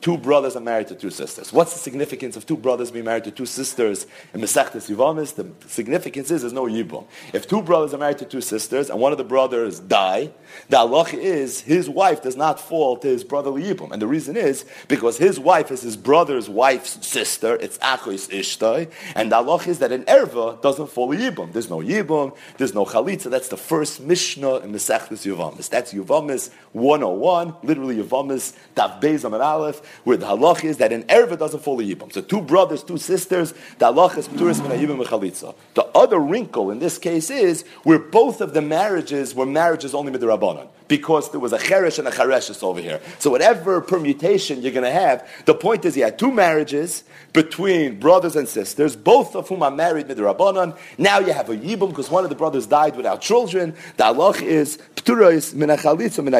[0.00, 1.52] two brothers are married to two sisters.
[1.52, 5.34] What's the significance of two brothers being married to two sisters in Mesechtes Yivamis?
[5.34, 7.06] The significance is there's no Yibum.
[7.32, 10.30] If two brothers are married to two sisters and one of the brothers die,
[10.68, 13.92] the halach is his wife does not fall to his brotherly Yibum.
[13.92, 18.90] And the reason is because his wife is his brother's wife's sister, it's Achois Ishtai,
[19.14, 21.52] and the halach is that an Erva doesn't fall a Yibum.
[21.52, 23.30] There's no Yibum, there's no Chalitza.
[23.30, 25.68] That's the first Mishnah in Mesechtes Yivamis.
[25.68, 31.38] That's Yivamis 101, literally Yivamis, Tav Amar Aleph, where the halach is that an erva
[31.38, 32.12] doesn't fall a yibam.
[32.12, 35.54] So two brothers, two sisters, the halach is pturis min yibam chalitza.
[35.74, 40.12] The other wrinkle in this case is where both of the marriages were marriages only
[40.12, 43.00] with the rabbanon because there was a cheresh and a chareshes over here.
[43.20, 48.00] So whatever permutation you're going to have, the point is he had two marriages between
[48.00, 50.76] brothers and sisters, both of whom are married midrabanan.
[50.98, 53.76] Now you have a yibum because one of the brothers died without children.
[53.98, 56.34] The halach is pturos min chalitza min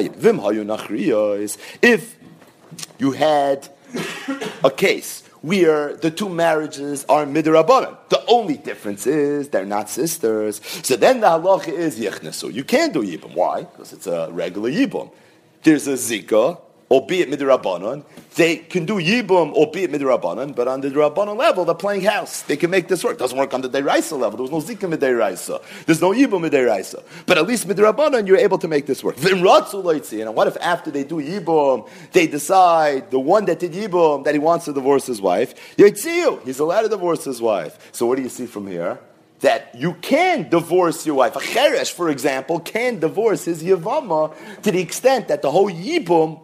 [1.80, 2.19] If
[2.99, 3.69] you had
[4.64, 7.97] a case where the two marriages are midrabanan.
[8.11, 10.61] The only difference is they're not sisters.
[10.83, 12.53] So then the halacha is yichnesu.
[12.53, 13.35] You can't do yibum.
[13.35, 13.62] Why?
[13.62, 15.11] Because it's a regular yibum.
[15.62, 18.05] There's a zika albeit midrabanan.
[18.35, 22.42] They can do yibum, albeit midrabanan, but on the rabbanon level, they're playing house.
[22.42, 23.14] They can make this work.
[23.14, 24.44] It doesn't work on the deraisa level.
[24.44, 25.62] There was no zika midiraisa.
[25.87, 27.03] There's no yibum midiraisa.
[27.26, 29.16] But at least midrabanan, you're able to make this work.
[29.22, 34.35] And what if after they do yibum, they decide the one that did yibum that
[34.35, 35.55] he wants to divorce his wife?
[35.76, 37.90] He's allowed to divorce his wife.
[37.92, 38.98] So what do you see from here?
[39.40, 41.35] that you can divorce your wife.
[41.35, 46.38] A cheresh, for example, can divorce his yavama to the extent that the whole yibum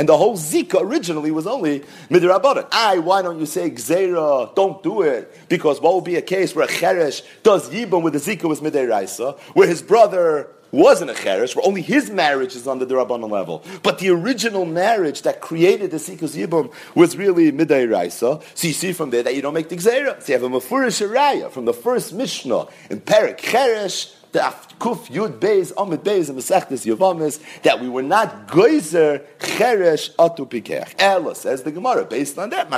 [0.00, 2.66] and the whole Zika originally was only midrabanan.
[2.72, 4.54] I, why don't you say Gzera?
[4.54, 5.30] Don't do it.
[5.50, 8.62] Because what would be a case where a Cheresh does Yibam with the Zika was
[8.62, 13.30] midiraisa, where his brother wasn't a cheresh, where only his marriage is on the Rabbanon
[13.30, 13.62] level.
[13.82, 18.40] But the original marriage that created the Sikus Yibum was really Midday Raisa.
[18.54, 20.22] So you see from there that you don't make the Gzera.
[20.22, 24.40] So you have a Mefurish Raya from the first Mishnah in Perik Cheresh, the
[24.78, 30.94] Kuf Yud Beis Beis and Mesechtes that we were not Geyser Cheresh Atu Pikech.
[30.98, 32.70] Ella says the Gemara based on that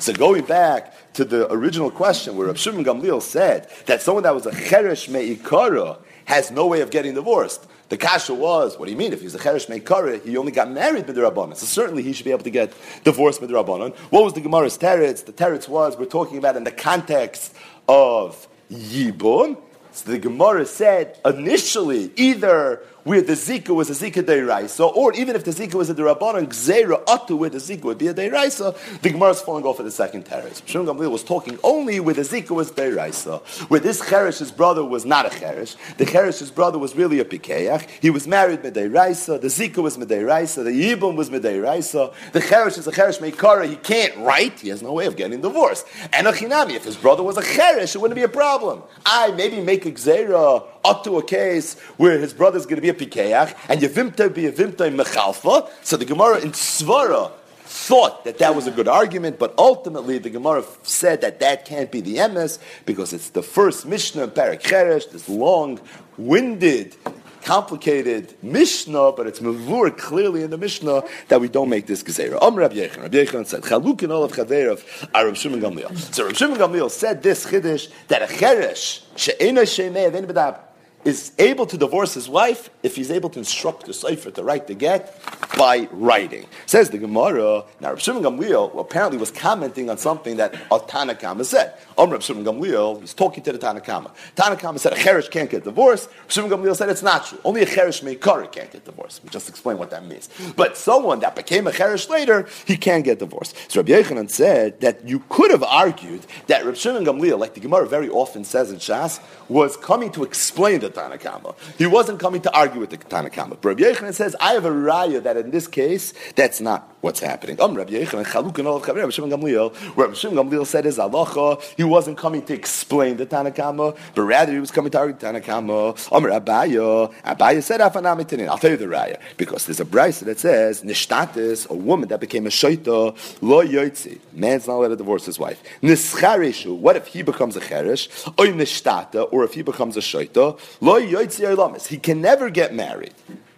[0.00, 4.46] So going back to the original question where Shimon Gamliel said that someone that was
[4.46, 7.66] a Cheresh Meikara has no way of getting divorced.
[7.88, 9.14] The kasha was, what do you mean?
[9.14, 11.56] If he's a cheresh meikara, he only got married with the rabbanon.
[11.56, 13.96] So certainly he should be able to get divorced with the rabbanon.
[14.10, 15.24] What was the Gemara's teretz?
[15.24, 17.54] The teretz was we're talking about in the context
[17.88, 19.56] of yibum.
[19.98, 25.34] So the Gemara said initially either where the Zika was a Zika Deiraisa, or even
[25.34, 29.00] if the Zika was a Derabanan, Gzera Atu, where the Zika would be a Deiraisa,
[29.00, 30.60] the Gemara is falling off at the second terrace.
[30.66, 33.40] Shimon Gamliel was talking only where the Zika was Deiraisa,
[33.70, 37.88] where this Cheresh's brother was not a Cheresh, the Cheresh's brother was really a Pikeach,
[38.02, 42.86] he was married Medeiraisa, the Zika was Medeiraisa, the Yibum was Medeiraisa, the Cheresh is
[42.86, 45.86] a Cheresh Meikara, he can't write, he has no way of getting divorced.
[46.12, 48.82] And Achinami, if his brother was a Cheresh, it wouldn't be a problem.
[49.06, 52.88] I maybe make a Gzera up to a case where his brother's going to be
[52.88, 55.70] a pikeach, and Yevimta be Yevimta Mechalfa.
[55.82, 57.32] So the Gemara in Svara
[57.64, 61.92] thought that that was a good argument, but ultimately the Gemara said that that can't
[61.92, 66.96] be the emes because it's the first Mishnah in Parak Cheresh, this long-winded,
[67.42, 72.40] complicated Mishnah, but it's mavur clearly in the Mishnah that we don't make this gezerah.
[72.42, 75.96] Om Rabbi Yechon, Rabbi Yechon said, Chalukin olav chaver of Shimon Gamliel.
[76.14, 80.60] So Rav Shimon Gamliel said this chiddush that a cheresh she'ena shemei of bedab
[81.08, 84.66] is able to divorce his wife if he's able to instruct the Sefer to write
[84.66, 85.18] the get
[85.56, 86.46] by writing.
[86.66, 87.64] Says the Gemara.
[87.80, 91.72] Now, Rav Shimon Gamliel apparently was commenting on something that a Tanakama said.
[91.98, 94.12] Um, Rav Shimon Gamliel, he's talking to the Tanakama.
[94.36, 96.08] Tanakama said a cherish can't get divorced.
[96.28, 97.38] Shimon Gamliel said it's not true.
[97.44, 99.24] Only a cherish meikari can't get divorced.
[99.24, 100.28] We just explain what that means.
[100.56, 103.56] But someone that became a cherish later, he can get divorced.
[103.68, 107.60] So Rabbi Yechanan said that you could have argued that Rav Shimon Gamliel, like the
[107.60, 111.56] Gemara very often says in Shas, was coming to explain the Tanakama.
[111.78, 113.58] He wasn't coming to argue with the Tanakama.
[113.60, 117.20] But Rabbi Yechanan says, I have a raya that in this case, that's not what's
[117.20, 117.60] happening.
[117.60, 122.16] Um, Rabbi Yechanan, Rabbi Shimon Gamliel, where Rabbi Shimon Gamliel said his halacha, he wasn't
[122.16, 126.12] coming to explain the Tanakama, but rather he was coming to argue the Tanakama.
[126.12, 127.80] Um, Abaya, Abaya said.
[127.80, 132.20] I'll tell you the raya, because there's a brisa that says, Nishtatis, a woman that
[132.20, 135.62] became a shaita, lo yoitzi, man's not allowed to divorce his wife.
[135.82, 140.58] Nischareshu, what if he becomes a cheresh, oy nishtata, or if he becomes a shaita,
[140.80, 143.14] lo yoitzi he can never get married.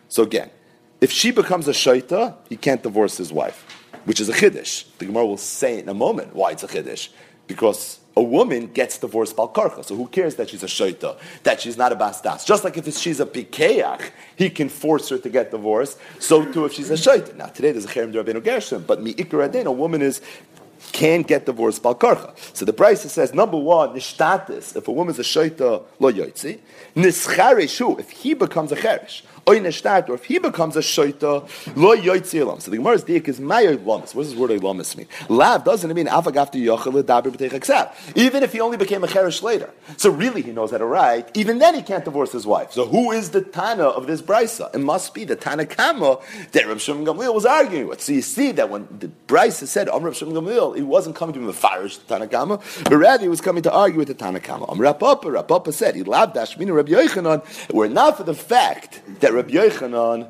[0.08, 0.50] So again,
[1.00, 3.64] if she becomes a shaita, he can't divorce his wife,
[4.04, 4.84] which is a chiddush.
[4.98, 7.10] The Gemara will say in a moment why it's a chiddush,
[7.46, 9.84] because a woman gets divorced by karcha.
[9.84, 12.44] So who cares that she's a shaita, that she's not a bastas?
[12.44, 15.98] Just like if she's a pikeach, he can force her to get divorced.
[16.18, 17.36] So too if she's a shaita.
[17.36, 20.20] Now today there's a cherem derabenu gershom, but mi ikar a woman is
[20.92, 22.32] can get divorced balkarcha.
[22.56, 24.76] So the Brisa says number one, nishtatis.
[24.76, 26.58] If a woman's a shaita lo yotzi,
[26.96, 28.00] nischareshu.
[28.00, 28.76] If he becomes a
[29.58, 32.60] cheresh, or if he becomes a shoita, lo yoitzi elam.
[32.60, 34.14] So the Gemara's diak is mayoy lamis.
[34.14, 35.06] What does the word lamis mean?
[35.28, 39.70] Lav doesn't mean afagafti yochel ledaber b'teich Even if he only became a cherish later.
[39.96, 41.36] So really he knows how to write.
[41.36, 42.72] Even then he can't divorce his wife.
[42.72, 44.74] So who is the Tana of this brisa?
[44.74, 46.18] It must be the Tana Kama
[46.52, 48.00] that Reb Shimon Gamliel was arguing with.
[48.00, 51.34] So you see that when the brisa said Om Reb Shimon Gamliel, he wasn't coming
[51.34, 54.40] to mefarish the Tana Kama, but rather he was coming to argue with the Tana
[54.40, 54.66] Kama.
[54.68, 59.32] Om Rapapa, Rapapa said, he loved Dashmina Reb Yochanan, were not for the fact that
[59.40, 60.28] Rabbi Yochanan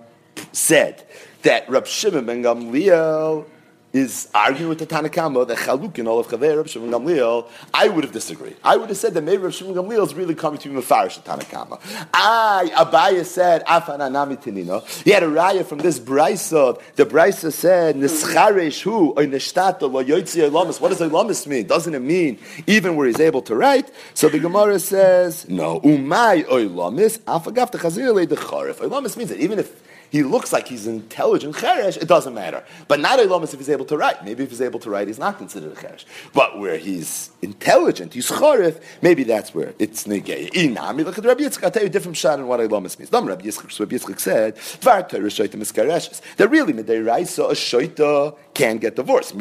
[0.53, 1.05] said
[1.42, 3.44] that Rabbi Shimon ben Gamliel
[3.92, 8.05] is arguing with the Tanakama Chaluk and all of Chaver Rabbi Shimon Gamliel, I would
[8.05, 8.57] have disagreed.
[8.62, 11.22] I would have said that maybe Rabbi Shimon Gamliel is really coming to be Mefarish
[11.22, 11.81] the Tanakama.
[12.14, 14.87] I, Abaya said, Afan Anami Tinino.
[15.03, 16.81] He had a raya from this Brisa.
[16.94, 20.50] The Brisa said, Nischaresh hu, or Nishtata, lo yoitzi.
[20.50, 21.66] What does Olamis mean?
[21.66, 23.90] Doesn't it mean even where he's able to write?
[24.14, 28.76] So the Gemara says, no, Umay Olamis, Afagaf the Chazir le de Charif.
[28.76, 32.64] Olamis means that even if he looks like he's intelligent cheresh, it doesn't matter.
[32.88, 34.25] But not Elamis if he's able to write.
[34.25, 36.05] Maybe if he's able to write, he's not considered a cheresh.
[36.33, 40.51] But where he's intelligent, he's chorif, maybe that's where it's negay.
[40.51, 43.11] Inami, look at Rabbi Yitzchak, I'll tell you a different shot in what Elamis means.
[43.11, 46.20] Dam Rabbi Yitzchak, Rabbi Yitzchak said, Var Torah shoita miskareshes.
[46.37, 49.35] That really, midei raisa, a shoita can get divorced.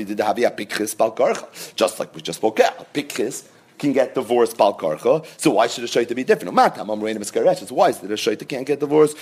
[1.75, 2.93] Just like we just spoke out.
[2.93, 3.43] Pikchis
[3.79, 5.25] can get divorced bal karcha.
[5.37, 6.55] So why should a shaita be different?
[6.55, 9.17] It's why is that a shaita can't get divorced?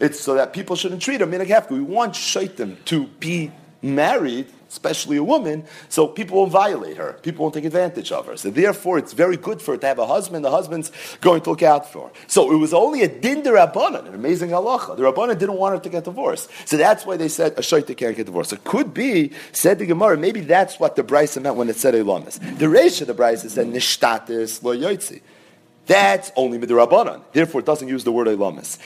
[0.00, 1.70] It's so that people shouldn't treat a minig hefker.
[1.70, 7.12] We want shaitim to be married especially a woman, so people won't violate her.
[7.22, 8.36] People won't take advantage of her.
[8.36, 10.44] So therefore, it's very good for her to have a husband.
[10.44, 12.12] The husband's going to look out for her.
[12.26, 14.96] So it was only a din de rabbanon, an amazing halacha.
[14.96, 16.50] The rabbanon didn't want her to get divorced.
[16.64, 18.52] So that's why they said a shaita can't get divorced.
[18.52, 21.94] It could be, said the Gemara, maybe that's what the Brisa meant when it said
[21.94, 22.40] Elamis.
[22.58, 25.20] The Reish of the Brisa said nishtatis lo yoitzi.
[25.86, 27.20] That's only midrabanan.
[27.32, 28.78] Therefore, it doesn't use the word elamis.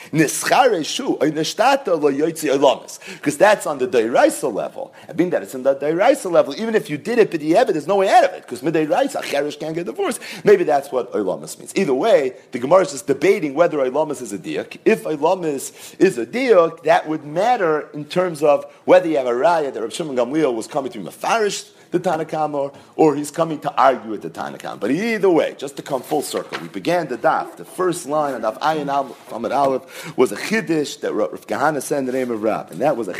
[3.21, 4.93] Because that's on the deiraisa level.
[5.07, 6.53] I mean that it's in the deiraisa level.
[6.59, 9.57] Even if you did it b'di'evet, there's no way out of it because midairaisa cheresh
[9.57, 10.19] can't get divorced.
[10.43, 11.73] Maybe that's what elamis means.
[11.75, 14.77] Either way, the Gemara is just debating whether elamis is a diak.
[14.83, 19.31] If elamis is a diak, that would matter in terms of whether you have a
[19.31, 23.31] raya that Rav Shimon Gamliel was coming to be mafarished the Tanakama, or, or he's
[23.31, 24.79] coming to argue with the Tanakama.
[24.79, 27.55] But either way, just to come full circle, we began the daf.
[27.55, 28.89] The first line of daf Ayin
[29.31, 32.81] Ahmed Aleph was a chiddush that Rav Kahana said in the name of Rab, and
[32.81, 33.13] that was a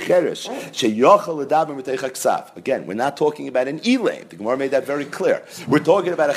[1.75, 2.55] miteichaksav.
[2.55, 4.27] Again, we're not talking about an elaim.
[4.29, 5.43] The Gemara made that very clear.
[5.67, 6.33] We're talking about a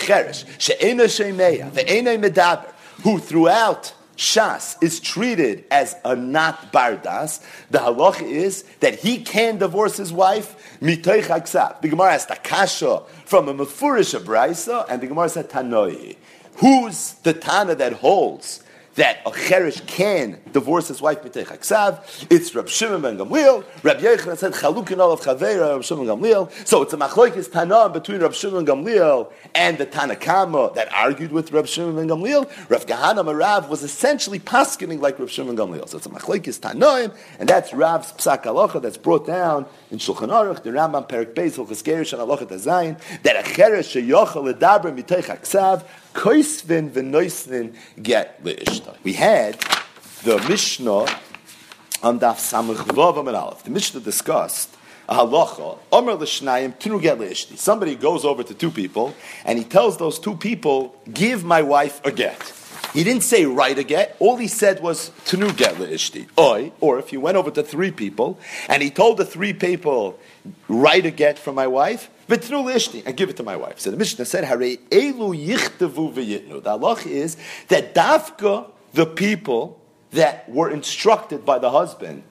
[2.19, 9.19] medaber, who throughout Shas is treated as a not bardas, the halacha is that he
[9.19, 11.81] can divorce his wife mitoich.
[11.81, 16.17] The Gemara has takasha from a mefurish brisa, and the Gemara said tanoi.
[16.57, 18.63] Who's the tana that holds
[18.95, 22.27] that a cherish can divorce his wife mitech aksav.
[22.31, 23.65] It's Rab Shimon ben Gamliel.
[23.83, 26.51] Rab Yochanan said chalukin of chavera Rab Shimon Gamliel.
[26.67, 31.53] So it's a machlokes tana between Rab Shimon Gamliel and the Tanakama that argued with
[31.53, 32.51] Rab Shimon ben Gamliel.
[32.69, 35.89] Rab Kahana Marav was essentially paskening like Rab Shimon Gamliel.
[35.89, 40.29] So it's a machlokes tanaim, and that's Rav's psak halacha that's brought down in Shulchan
[40.29, 44.95] Aruch, the Rambam Perik Beis Hilchas Gerish and Halacha Tazayin that a cherish sheyochel ledaber
[44.95, 48.97] mitech aksav koisvin v'noisvin get leishta.
[49.03, 49.59] We had
[50.25, 51.07] the Mishnah
[52.03, 53.63] on Daf Samach Vav Aleph.
[53.65, 54.71] The Mishnah discussed
[55.09, 57.59] a halacha, Omer l'shnayim tinu get leishti.
[57.59, 62.01] Somebody goes over to two people and he tells those two people, "Give my wife
[62.05, 62.53] a get."
[62.93, 64.17] He didn't say write a get.
[64.19, 66.29] All he said was tenu get leishti.
[66.39, 70.19] Oi, or if he went over to three people and he told the three people,
[70.69, 73.81] "Write a get for my wife." V'tnu leishti and give it to my wife.
[73.81, 77.37] So the Mishnah said, "Hare elu yichtevu v'yitnu." The halacha is
[77.69, 79.79] that dafka the people
[80.13, 82.23] that were instructed by the husband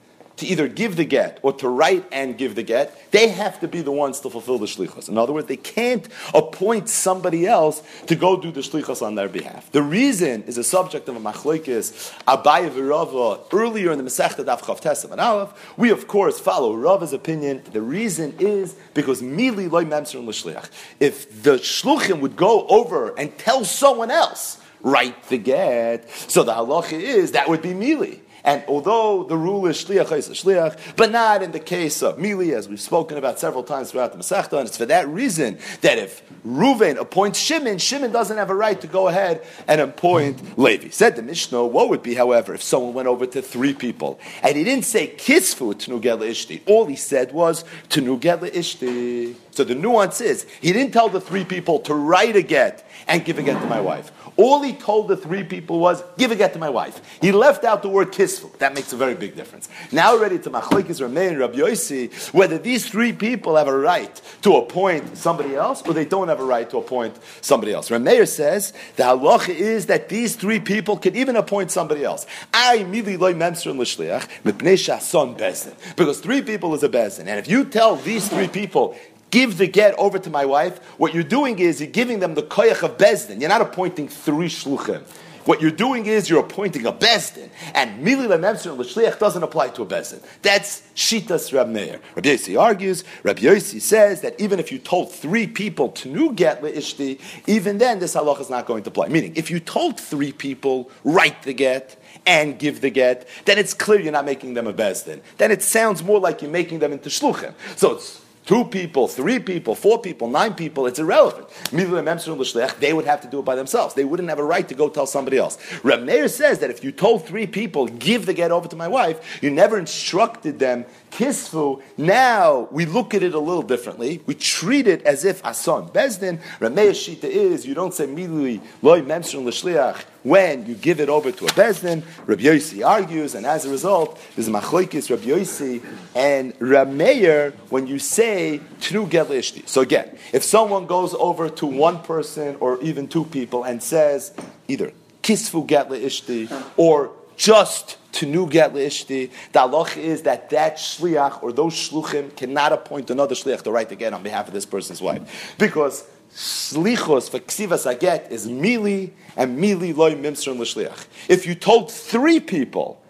[0.42, 3.68] to either give the get or to write and give the get, they have to
[3.68, 5.08] be the ones to fulfill the shlichus.
[5.08, 9.28] In other words, they can't appoint somebody else to go do the shlichus on their
[9.28, 9.70] behalf.
[9.72, 14.60] The reason is a subject of a machlokes Abaye v'Rava earlier in the Masechta Daf
[14.60, 15.78] Chav and Aleph.
[15.78, 17.62] We of course follow Rava's opinion.
[17.72, 20.68] The reason is because mili loy memser l'shliach.
[20.98, 26.10] If the shluchim would go over and tell someone else write the get.
[26.10, 28.18] So the halacha is that would be mili.
[28.44, 32.52] And although the rule is shliach is shliach, but not in the case of mili,
[32.52, 35.98] as we've spoken about several times throughout the Masechta, and it's for that reason that
[35.98, 40.88] if Ruvain appoints Shimon, Shimon doesn't have a right to go ahead and appoint Levi.
[40.88, 44.56] Said the Mishnah, what would be, however, if someone went over to three people and
[44.56, 49.36] he didn't say kisfu tnugel ishti, all he said was tnugel ishti.
[49.52, 53.24] So the nuance is he didn't tell the three people to write a get and
[53.24, 54.10] give a get to my wife.
[54.36, 57.00] All he told the three people was, give a get to my wife.
[57.20, 58.56] He left out the word kisfu.
[58.58, 59.68] That makes a very big difference.
[59.90, 64.20] Now ready to Machlekes Rameh and Rabbi Yossi, whether these three people have a right
[64.42, 67.90] to appoint somebody else or they don't have a right to appoint somebody else.
[67.90, 72.26] Rameir says the halacha is that these three people can even appoint somebody else.
[72.52, 75.74] I mili loy memser l'shliach shason bezin.
[75.96, 77.20] Because three people is a bezin.
[77.20, 78.96] And if you tell these three people,
[79.32, 82.42] give the get over to my wife, what you're doing is you're giving them the
[82.44, 83.40] koyach of Bezdin.
[83.40, 85.02] You're not appointing three shluchim.
[85.44, 87.50] What you're doing is you're appointing a Bezdin.
[87.74, 90.22] And Mili Lememser L'Shliach doesn't apply to a Bezdin.
[90.42, 92.00] That's Shitas Rab Meir.
[92.14, 96.32] Rabbi Yossi argues, Rabbi Yossi says that even if you told three people to nu
[96.32, 97.18] get Le'ishti,
[97.48, 99.08] even then this halach is not going to apply.
[99.08, 103.74] Meaning, if you told three people, write the get, and give the get, then it's
[103.74, 105.20] clear you're not making them a Bezdin.
[105.38, 107.54] Then it sounds more like you're making them into Shluchim.
[107.74, 111.48] So it's two people, three people, four people, nine people, it's irrelevant.
[111.70, 113.94] They would have to do it by themselves.
[113.94, 115.58] They wouldn't have a right to go tell somebody else.
[115.82, 118.88] Reb Meir says that if you told three people, give the get over to my
[118.88, 121.82] wife, you never instructed them, kisfu.
[121.96, 124.22] Now we look at it a little differently.
[124.26, 126.40] We treat it as if ason bezdin.
[126.60, 131.30] Meir's shita is you don't say milui loy memsrin l'shliach when you give it over
[131.30, 132.02] to a bezdin.
[132.26, 135.84] Rabbi Yossi argues, and as a result, there's machlokes Rabbi Yossi
[136.14, 136.58] and
[136.96, 139.68] Meir when you say tnu get l'ishti.
[139.68, 144.32] So again, if someone goes over to one person or even two people and says
[144.66, 144.92] either
[145.22, 149.30] kisfu get l'ishti or just to nu get l'ishti.
[149.52, 153.88] The halach is that that shliach or those shluchim cannot appoint another shliach to write
[153.88, 156.04] the get on behalf of this person's wife because
[156.34, 161.06] shlichos for ksivas aget is mili and mili loy mimsron l'shliach.
[161.28, 163.01] If you told three people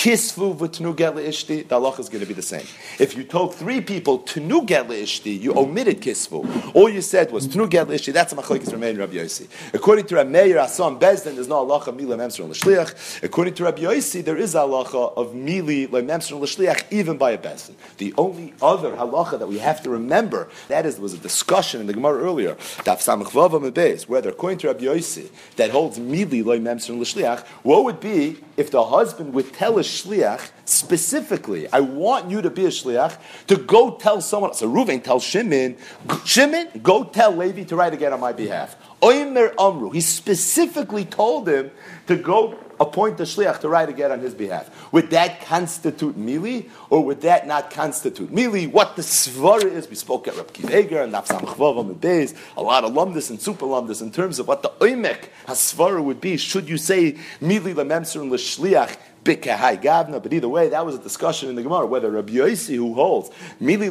[0.00, 2.64] kisvu v'tnu get ishti, the halach is going to be the same.
[2.98, 6.74] If you told three people tnu get ishti, you omitted kisvu.
[6.74, 8.10] All you said was tnu get ishti.
[8.10, 9.46] That's a machlokes Rameir and Rabbi Yossi.
[9.74, 13.22] According to Rameir Asan Bezdin, there's no halacha mila memser l'shliach.
[13.22, 17.38] According to Rabbi Yossi, there is a halacha of mili memser l'shliach even by a
[17.38, 17.74] Bezdin.
[17.98, 21.86] The only other halacha that we have to remember that is was a discussion in
[21.86, 22.54] the Gemara earlier.
[22.54, 28.00] Daf samach vavam whether according to Rabbi Yossi that holds mili memser l'shliach, what would
[28.00, 32.68] be if the husband would tell a shliach specifically, I want you to be a
[32.68, 33.18] shliach
[33.48, 34.54] to go tell someone.
[34.54, 35.76] So Ruvain tells Shimon,
[36.24, 38.76] Shimon, go tell Levi to write again on my behalf.
[39.02, 39.90] Oimer Amru.
[39.90, 41.70] He specifically told him
[42.06, 44.92] to go appoint the shliach to write again on his behalf.
[44.92, 48.70] Would that constitute mili, or would that not constitute mili?
[48.70, 52.62] What the svara is, we spoke at Reb Kiveger and Nafsam Chvav the days, a
[52.62, 56.38] lot of lumdis and super lumdis in terms of what the oimek hasvara would be.
[56.38, 60.22] Should you say mili lememser and l'shliach bikahai gavna.
[60.22, 63.30] But either way, that was a discussion in the Gemara whether Rabbi Yossi, who holds
[63.60, 63.90] mili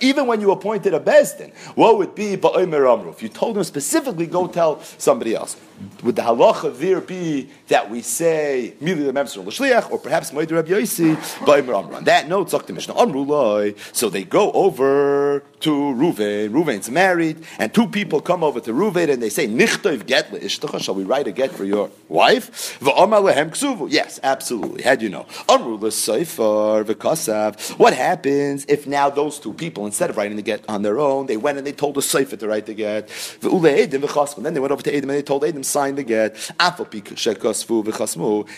[0.00, 3.10] even when you appointed a bezdin, what would be ba'omer amru?
[3.10, 5.56] If you told him specifically, go tell somebody else.
[6.02, 10.70] Would the halacha there be that we say mili lememser l'shliach, or perhaps moed Rabbi
[10.70, 11.96] Yossi ba'omer amru?
[11.96, 13.74] On that note, Zakta Mishnah amru loy.
[13.92, 16.50] So they go over to Ruvain.
[16.50, 20.80] Ruvain's married, and two people come over to Ruvain and they say, Nichtov get ishtacha,
[20.80, 22.80] shall we write a get for your wife?
[22.80, 23.90] lehem ksuvu.
[23.90, 24.82] Yes, absolutely.
[24.82, 25.26] How do you know?
[25.48, 27.78] Amru l'seifar v'kasav.
[27.78, 31.26] What happens if now those two people, instead of writing the get on their own,
[31.26, 33.08] they went and they told the seifar to write the get?
[33.40, 36.36] Then they went over to Edom and they told Edom, sign the get.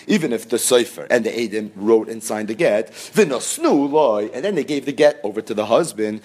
[0.06, 4.64] Even if the seifar and the Edom wrote and signed the get, and then they
[4.64, 6.20] gave the get over to the husband,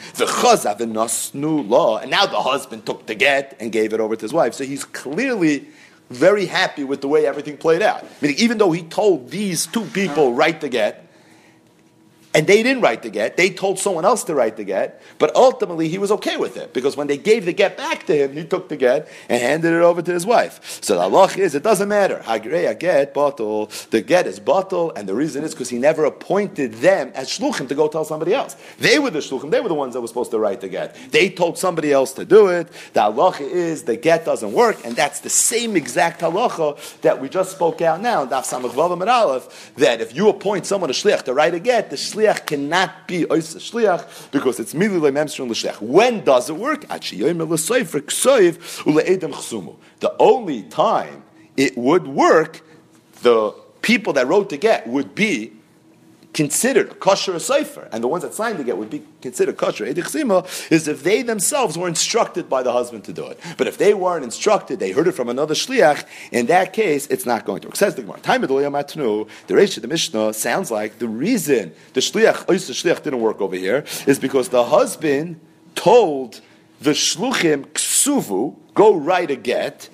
[1.41, 4.53] law, and now the husband took the get and gave it over to his wife.
[4.53, 5.67] So he's clearly
[6.09, 8.05] very happy with the way everything played out.
[8.21, 11.07] Meaning, even though he told these two people write the get,
[12.34, 13.38] and they didn't write the get.
[13.38, 16.73] They told someone else to write the get, but ultimately he was okay with it
[16.73, 19.73] because when they gave the get back to him, he took the get and handed
[19.73, 20.79] it over to his wife.
[20.81, 22.21] So the halach is it doesn't matter.
[22.23, 23.69] Hagreya get bottle.
[23.91, 27.67] The get is bottle, and the reason is because he never appointed them as shluchim
[27.69, 28.55] to go tell somebody else.
[28.79, 29.51] They were the shluchim.
[29.51, 30.95] They were the ones that were supposed to write the get.
[31.11, 32.69] They told somebody else to do it.
[32.93, 37.29] The halacha is the get doesn't work, and that's the same exact halacha that we
[37.29, 38.25] just spoke out now.
[38.25, 43.07] That if you appoint someone a shliach to write a get, the shliach shliach cannot
[43.07, 45.82] be ois shliach because it's mili lememstron l'shliach.
[45.82, 46.88] When does it work?
[49.99, 51.24] The only time
[51.55, 52.61] it would work,
[53.21, 53.51] the
[53.82, 55.53] people that wrote the get would be
[56.34, 59.86] considered kosher a cipher, and the ones that signed the get would be considered kosher.
[59.86, 63.39] Edichsima is if they themselves were instructed by the husband to do it.
[63.57, 66.05] But if they weren't instructed, they heard it from another shliach.
[66.31, 67.75] In that case, it's not going to work.
[67.75, 68.19] Says the Gemara.
[68.19, 73.21] Time the the Reish the Mishnah sounds like the reason the shliach, the shliach didn't
[73.21, 75.39] work over here is because the husband
[75.75, 76.41] told
[76.81, 79.89] the shluchim ksuvu go write a get,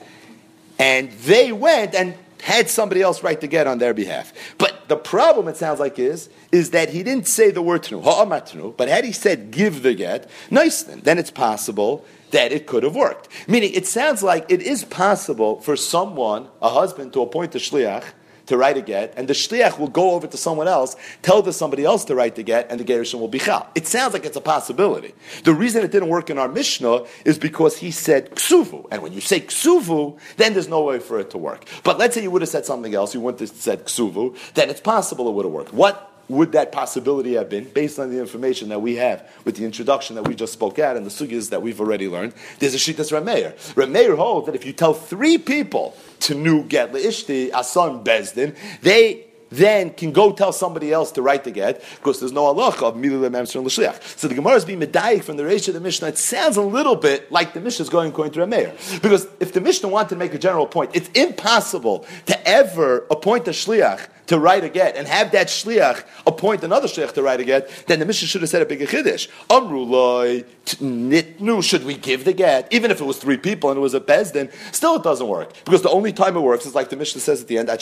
[0.77, 4.33] and they went and had somebody else write the get on their behalf.
[4.57, 8.03] But the problem, it sounds like, is is that he didn't say the word tnu,
[8.03, 12.67] ha'amatnu, but had he said give the get, nice then, then it's possible that it
[12.67, 13.27] could have worked.
[13.47, 18.03] Meaning, it sounds like it is possible for someone, a husband, to appoint a shliach
[18.49, 21.53] to write a get, and the shliach will go over to someone else, tell the
[21.53, 23.67] somebody else to write the get, and the gerushin will be chal.
[23.75, 25.13] It sounds like it's a possibility.
[25.43, 29.13] The reason it didn't work in our Mishnah is because he said ksuvu, and when
[29.13, 31.65] you say ksuvu, then there's no way for it to work.
[31.83, 34.69] But let's say you would have said something else, you wouldn't have said ksuvu, then
[34.69, 35.73] it's possible it would have worked.
[35.73, 39.65] What would that possibility have been based on the information that we have with the
[39.65, 42.33] introduction that we just spoke at and the sugyas that we've already learned?
[42.59, 43.53] There's a shitas Rameir.
[43.73, 49.25] Rameir holds that if you tell three people to new get leishti asan bezdin, they
[49.49, 52.95] then can go tell somebody else to write the get because there's no halacha of
[52.95, 54.01] mililem emser l'shliach.
[54.17, 56.09] So the Gemara is being medayik from the Reish of the Mishnah.
[56.09, 59.01] It sounds a little bit like the Mishnah is going according to Rameir.
[59.01, 63.47] Because if the Mishnah wanted to make a general point, it's impossible to ever appoint
[63.47, 67.39] a shliach to write a get and have that shliach appoint another shliach to write
[67.39, 69.27] a get, then the Mishnah should have said a bigger chiddush.
[69.49, 70.45] Amruloi
[70.77, 71.63] nitnu.
[71.63, 73.99] Should we give the get, even if it was three people and it was a
[73.99, 74.51] bezdin?
[74.73, 77.41] Still, it doesn't work because the only time it works is like the Mishnah says
[77.41, 77.69] at the end.
[77.69, 77.73] You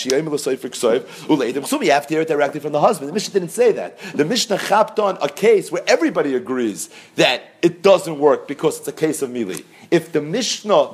[1.92, 3.10] have to hear it directly from the husband.
[3.10, 4.00] The Mishnah didn't say that.
[4.16, 8.88] The Mishnah chapped on a case where everybody agrees that it doesn't work because it's
[8.88, 9.66] a case of mili.
[9.92, 10.92] If the Mishnah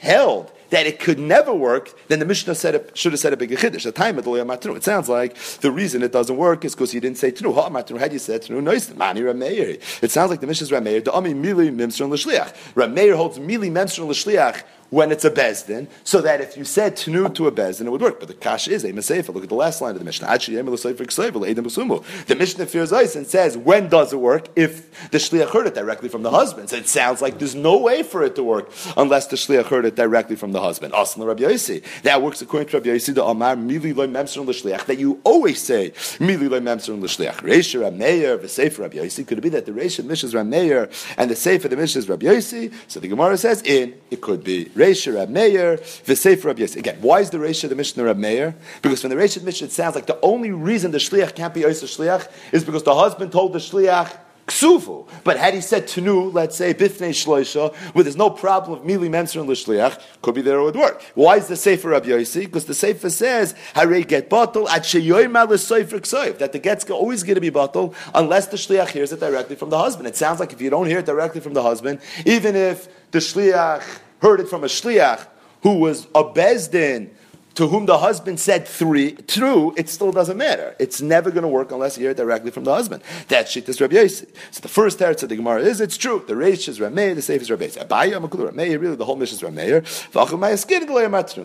[0.00, 3.36] held that it could never work, then the Mishnah said it, should have said a
[3.36, 3.84] bigger chiddush.
[3.84, 7.18] The time of It sounds like the reason it doesn't work is because he didn't
[7.18, 7.54] say tnu.
[7.54, 7.98] Ha matnu.
[7.98, 9.80] Had you said tnu, nois mani rameir.
[10.02, 11.04] It sounds like the Mishnah's rameir.
[11.04, 12.54] The ami mili mimstron l'shliach.
[12.74, 17.28] Rameir holds mili mimstron l'shliach when it's a bezdin, so that if you said tenu
[17.34, 18.20] to a bezdin, it would work.
[18.20, 19.34] But the kash is a meseifa.
[19.34, 20.26] Look at the last line of the Mishnah.
[20.26, 24.48] The Mishnah fears ice and says, when does it work?
[24.56, 26.70] If the shliach heard it directly from the husband.
[26.70, 29.84] So it sounds like there's no way for it to work unless the shliach heard
[29.84, 30.92] it directly from the husband.
[30.92, 35.60] That works according to Rabbi Yossi, the Amar mili loy memser l'shliach, that you always
[35.60, 37.36] say mili loy memser l'shliach.
[37.36, 39.26] Reisha Rameir, v'sefer Rabbi Yossi.
[39.26, 42.08] Could it be that the Reisha Mishnah is Rameir and the sefer the Mishnah is
[42.08, 42.72] Rabbi Yossi?
[42.88, 43.94] So the Gemara says in.
[44.10, 46.76] It could be Reisha Rab Meir, V'Sefer Rab Yossi.
[46.76, 48.54] Again, why is the Reisha the Mishnah Rab Meir?
[48.82, 51.54] Because when the Reisha the Mishnah, it sounds like the only reason the Shliach can't
[51.54, 54.16] be Oysa Shliach is because the husband told the Shliach,
[54.46, 55.08] ksufu.
[55.24, 59.08] But had he said tenu, let's say bifnei shloisha, where there's no problem of mili
[59.08, 61.02] menser and l'shliach, could be there it would work.
[61.14, 62.40] Why is the sefer Rabbi Yossi?
[62.42, 67.22] Because the sefer says hare get bottle at sheyoyma l'soifer ksoiv that the get's always
[67.22, 70.06] going to be bottle unless the shliach hears it directly from the husband.
[70.06, 73.18] It sounds like if you don't hear it directly from the husband, even if the
[73.18, 73.82] shliach
[74.20, 75.26] heard it from a shliach
[75.62, 77.10] who was a bezdin
[77.56, 80.76] to whom the husband said three, true, it still doesn't matter.
[80.78, 83.02] It's never going to work unless you hear it directly from the husband.
[83.28, 84.28] That shit is Rabbi Yossi.
[84.50, 86.22] So the first teretz of the Gemara is it's true.
[86.26, 87.86] The Reish is Rameir, the Seif is Rabbi Yossi.
[87.86, 89.82] Abaya, Makulu, Rameir, really the whole mission is Rameir.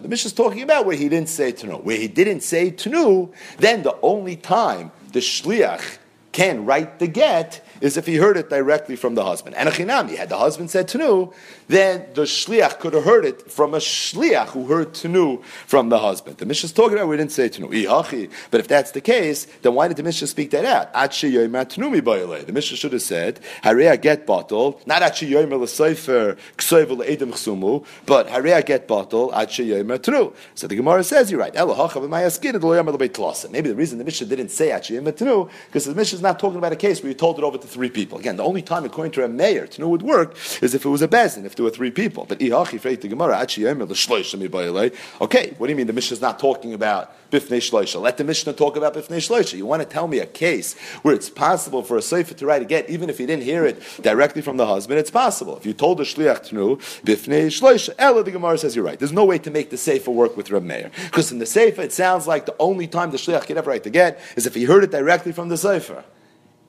[0.02, 1.82] The mission is talking about where he didn't say Tanu.
[1.82, 5.98] Where he didn't say Tanu, then the only time the Shliach
[6.34, 9.56] can write the get is if he heard it directly from the husband.
[9.56, 11.34] And a chinami, had the husband said tenu,
[11.68, 16.00] then the shliach could have heard it from a shliach who heard tenu from the
[16.00, 16.38] husband.
[16.38, 17.68] The Mishnah is talking about, we didn't say tenu.
[18.52, 20.94] But if that's the case, then why did the Mishnah speak that out?
[20.94, 27.84] The Mishnah should have said, Hareya get bottle, not achi yomer l'seifer ksoivel l'edim chsumu,
[28.06, 30.34] but Hareya get bottle, achi yomer tenu.
[30.56, 31.54] So the Gemara says, you're right.
[31.54, 31.72] Maybe
[33.70, 36.58] the reason the Mishnah didn't say achi yomer tenu, because the Mishnah is not talking
[36.58, 38.20] about a case where you told it over to three people.
[38.20, 40.90] Again, the only time, according to a mayor, to know would work is if it
[40.90, 42.26] was a bezin, if there were three people.
[42.26, 42.74] But okay,
[45.58, 48.02] what do you mean the Mishnah is not talking about bifnei shloisha?
[48.02, 49.58] Let the Mishnah talk about bifnei shloisha.
[49.58, 52.62] You want to tell me a case where it's possible for a sefer to write
[52.62, 55.58] a get, even if he didn't hear it directly from the husband, it's possible.
[55.58, 59.00] If you told the shliach to know bifnei shloisha, Ella, the Gemara says you're right.
[59.00, 60.92] There's no way to make the sefer work with Reb Meir.
[61.06, 63.84] Because in the sefer, it sounds like the only time the shliach could ever write
[63.84, 66.04] the get is if he heard it directly from the sefer.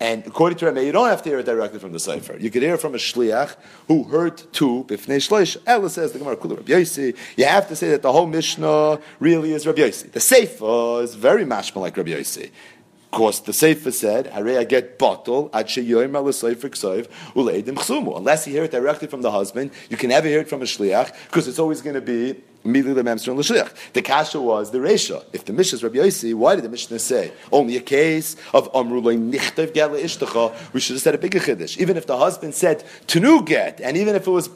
[0.02, 2.36] And according to Rameh, you don't have to hear it directly from the Sefer.
[2.36, 3.54] You could hear it from a Shliach
[3.86, 5.56] who heard two Bifnei Shleish.
[5.64, 7.16] Ella says the Gemara Kula Rabbi Yossi.
[7.36, 10.10] You have to say that the whole Mishnah really is Rabbi Yossi.
[10.10, 12.46] The Sefer is very mashma like Rabbi Yossi.
[12.46, 17.76] Of course, the Sefer said, "Harei I get bottle ad sheyoyim al sefer ksoiv uleidim
[17.76, 20.62] chsumu." Unless you hear it directly from the husband, you can never hear it from
[20.62, 25.24] a shliach because it's always going to be the kasha was the Resha.
[25.32, 28.72] If the Mishnah is Rabbi Yossi, why did the Mishnah say only a case of
[28.72, 30.72] Amrulay Nichtev Gela Ishtacha?
[30.72, 31.78] We should have said a bigger chiddush.
[31.78, 34.48] Even if the husband said Tenu get, and even if it was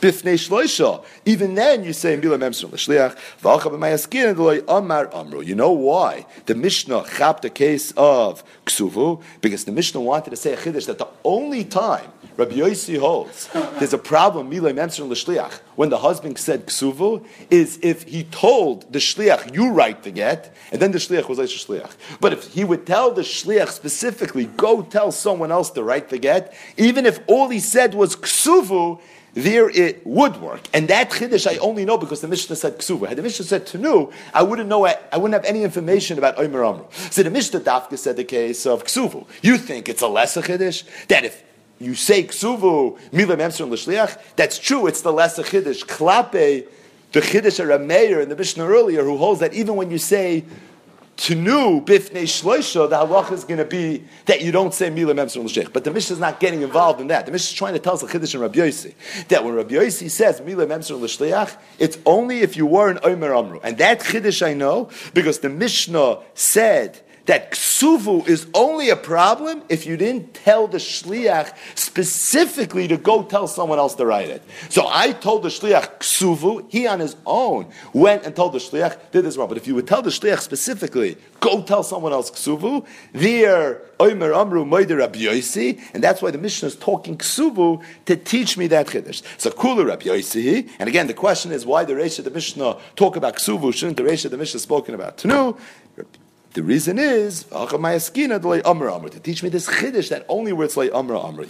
[0.00, 1.04] bifnei shloisha.
[1.24, 5.40] Even then, you say mila memsur l'shliach v'alcha and amar amru.
[5.42, 10.36] You know why the Mishnah chapped the case of ksuvu because the Mishnah wanted to
[10.36, 15.08] say a chiddush that the only time Rabbi Yossi holds there's a problem mila memsur
[15.08, 20.10] l'shliach when the husband said ksuvu is if he told the shliach you write the
[20.10, 21.92] get and then the shliach was like shliach.
[22.20, 26.18] But if he would tell the shliach specifically go tell someone else to write the
[26.18, 29.00] get, even if all he said was ksuvu
[29.34, 30.62] there it would work.
[30.72, 33.08] And that chiddush I only know because the Mishnah said ksuva.
[33.08, 36.38] Had the Mishnah said tenu, I wouldn't know, I, I wouldn't have any information about
[36.38, 36.84] Omer Amru.
[37.10, 39.26] So the Mishnah Dafka said the case of ksuvu.
[39.42, 40.84] You think it's a lesser chiddush?
[41.08, 41.42] That if
[41.84, 45.84] you say ksuvu, milam emser l'shliach, that's true, it's the lesser chiddush.
[45.84, 46.66] Klape,
[47.12, 50.44] the chiddush of Rameir in the Mishnah earlier, who holds that even when you say
[51.16, 55.44] Tenu bifnei shloisha, the halacha is going to be that you don't say milah memser
[55.44, 55.72] l'sheich.
[55.72, 57.26] But the Mishnah is not getting involved in that.
[57.26, 58.94] The Mishnah is trying to tell us a chiddush in Rabbi Yossi
[59.28, 63.32] that when Rabbi Yossi says milah memser l'shleich, it's only if you were an omer
[63.32, 68.96] amru, and that chiddush I know because the Mishnah said that ksuvu is only a
[68.96, 74.28] problem if you didn't tell the shliach specifically to go tell someone else to write
[74.28, 74.42] it.
[74.68, 78.98] So I told the shliach ksuvu, he on his own went and told the shliach,
[79.12, 79.48] did this wrong.
[79.48, 84.34] But if you would tell the shliach specifically, go tell someone else ksuvu, there Omer
[84.34, 84.94] Amru Moider
[85.94, 89.22] and that's why the Mishnah is talking ksuvu to teach me that chiddush.
[89.38, 93.16] So Kula Rabbi and again the question is why the Reish of the Mishnah talk
[93.16, 93.72] about ksuvu?
[93.72, 95.56] Shouldn't the Reish of the Mishnah spoken about Tanu?
[96.54, 101.44] The reason is to teach me this chiddush that only where it's like amra amra.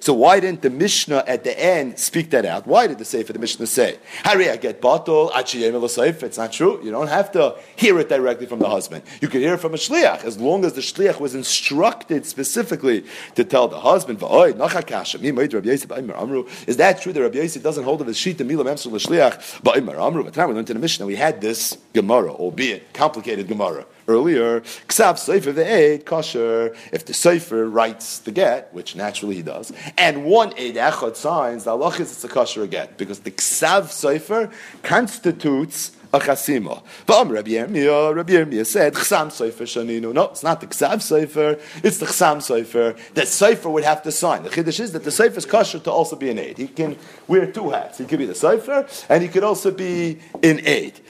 [0.00, 2.66] So why didn't the Mishnah at the end speak that out?
[2.66, 6.80] Why did the Sefer the Mishnah say, "Harry, I get bottle It's not true.
[6.82, 9.04] You don't have to hear it directly from the husband.
[9.20, 13.04] You can hear it from a shliach as long as the shliach was instructed specifically
[13.36, 14.20] to tell the husband.
[16.66, 19.62] Is that true that Rabbi Yossi doesn't hold of his sheet the milam emsul l'shliach?
[19.62, 23.84] But we learned in the Mishnah Mishnah, we had this Gemara, albeit complicated Gemara.
[24.08, 29.74] Earlier, Ksav Sefer Ve'ed Kosher, if the Sefer writes the get, which naturally he does,
[29.98, 33.90] and one Eid Echad signs, the Allah is it's a Kosher get, because the Ksav
[33.90, 34.50] Sefer
[34.82, 36.82] constitutes a chasima.
[37.06, 40.12] But Rabbi Yirmiyah, Rabbi Yirmiyah said, Chsam Sefer Shaninu.
[40.12, 42.96] No, it's not the Ksav Sefer, it's the Chsam Sefer.
[43.14, 44.42] The Sefer would have to sign.
[44.42, 46.58] The Chiddush is that the Sefer is kosher to also be an aid.
[46.58, 46.96] He can
[47.26, 47.98] wear two hats.
[47.98, 51.00] He could be the Sefer, and he could also be an aid.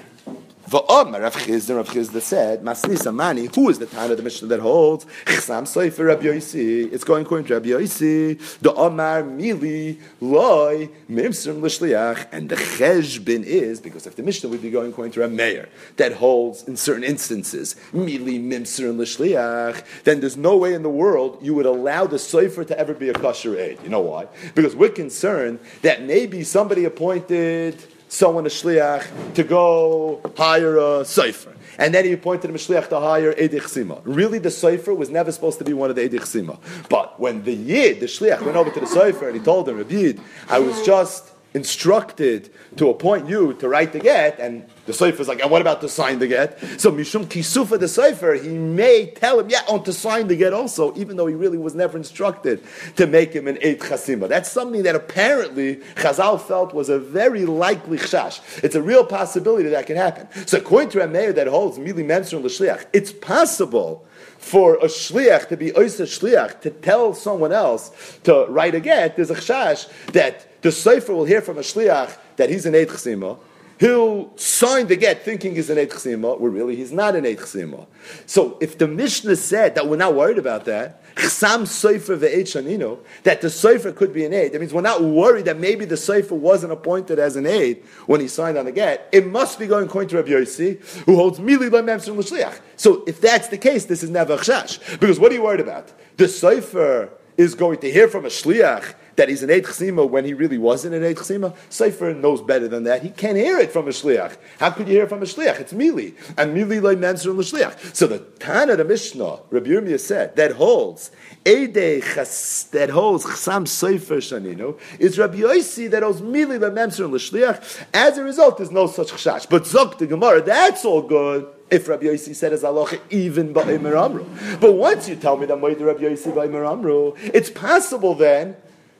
[0.68, 4.48] Va'omar Rav Chisda, Rav Chisda said, Masnis Amani, who is the time of the Mishnah
[4.48, 5.04] that holds?
[5.26, 6.92] Chsam Soifer Rabbi Yosi.
[6.92, 8.58] It's going according to Rabbi Yosi.
[8.58, 12.26] The Omar Mili Loi Mimsrim Lishliach.
[12.32, 15.68] And the Cheshbin is, because if the Mishnah would be going according to a mayor
[15.98, 21.38] that holds in certain instances, Mili Mimsrim Lishliach, then there's no way in the world
[21.40, 23.78] you would allow the Soifer to ever be a kosher aid.
[23.84, 24.26] You know why?
[24.56, 31.52] Because we're concerned that maybe somebody appointed someone a shliach to go hire a cipher.
[31.78, 34.00] And then he appointed a shliach to hire Edich Sima.
[34.04, 36.58] Really, the cipher was never supposed to be one of the Edich Sima.
[36.88, 39.84] But when the Yid, the shliach, went over to the cipher and he told him,
[39.90, 45.22] Yid, I was just instructed to appoint you to write the get, and The Sefer
[45.22, 46.60] is like, and what about to sign the get?
[46.78, 50.52] So Mishum Kisufa the Sefer, he may tell him, yeah, on to sign the get
[50.52, 52.62] also, even though he really was never instructed
[52.96, 54.28] to make him an Eit Chasima.
[54.28, 58.40] That's something that apparently Chazal felt was a very likely chash.
[58.62, 60.28] It's a real possibility that can happen.
[60.46, 64.06] So according to Rameir that holds Mili and L'Shliach, it's possible
[64.38, 69.16] for a shliach to be oisa shliach to tell someone else to write a get,
[69.16, 72.88] there's a chash that the sefer will hear from a shliach that he's an Eit
[72.88, 73.38] Chasima,
[73.78, 77.38] he'll sign the get thinking he's an Eit Chsima, where really he's not an Eit
[77.38, 77.86] Chsima.
[78.26, 82.98] So if the Mishnah said that we're not worried about that, Chsam Sefer ve'et Shanino,
[83.22, 85.96] that the Sefer could be an aid, that means we're not worried that maybe the
[85.96, 89.08] Sefer wasn't appointed as an aid when he signed on the get.
[89.12, 92.60] It must be going according to Rabbi Yossi, who holds Mili Lememser L'Shliach.
[92.74, 94.98] So if that's the case, this is never Chash.
[94.98, 95.92] Because what are you worried about?
[96.16, 100.24] The Sefer is going to hear from a Shliach that he's an Eid Chsima when
[100.24, 101.54] he really wasn't an Eid Chsima?
[101.68, 103.02] Sefer knows better than that.
[103.02, 104.36] He can't hear it from a Shliach.
[104.58, 105.60] How could you hear it from a Shliach?
[105.60, 106.14] It's Mili.
[106.36, 107.94] And Mili loy Mansur and Shliach.
[107.94, 111.10] So the Tana, the Mishnah, Rabbi Yirmiyah said, that holds
[111.44, 117.14] chas, that holds Chsam Sefer Shanino, is Rabbi Yossi that holds Mili loy Mansur and
[117.14, 117.86] Shliach.
[117.92, 119.48] As a result, there's no such Chash.
[119.48, 124.00] But Zok the Gemara, that's all good if Rabbi Yossi said as halacha even ba'imir
[124.00, 124.24] amru.
[124.60, 128.56] But once you tell me that Moed Rabbi Yossi ba'imir amru, it's possible then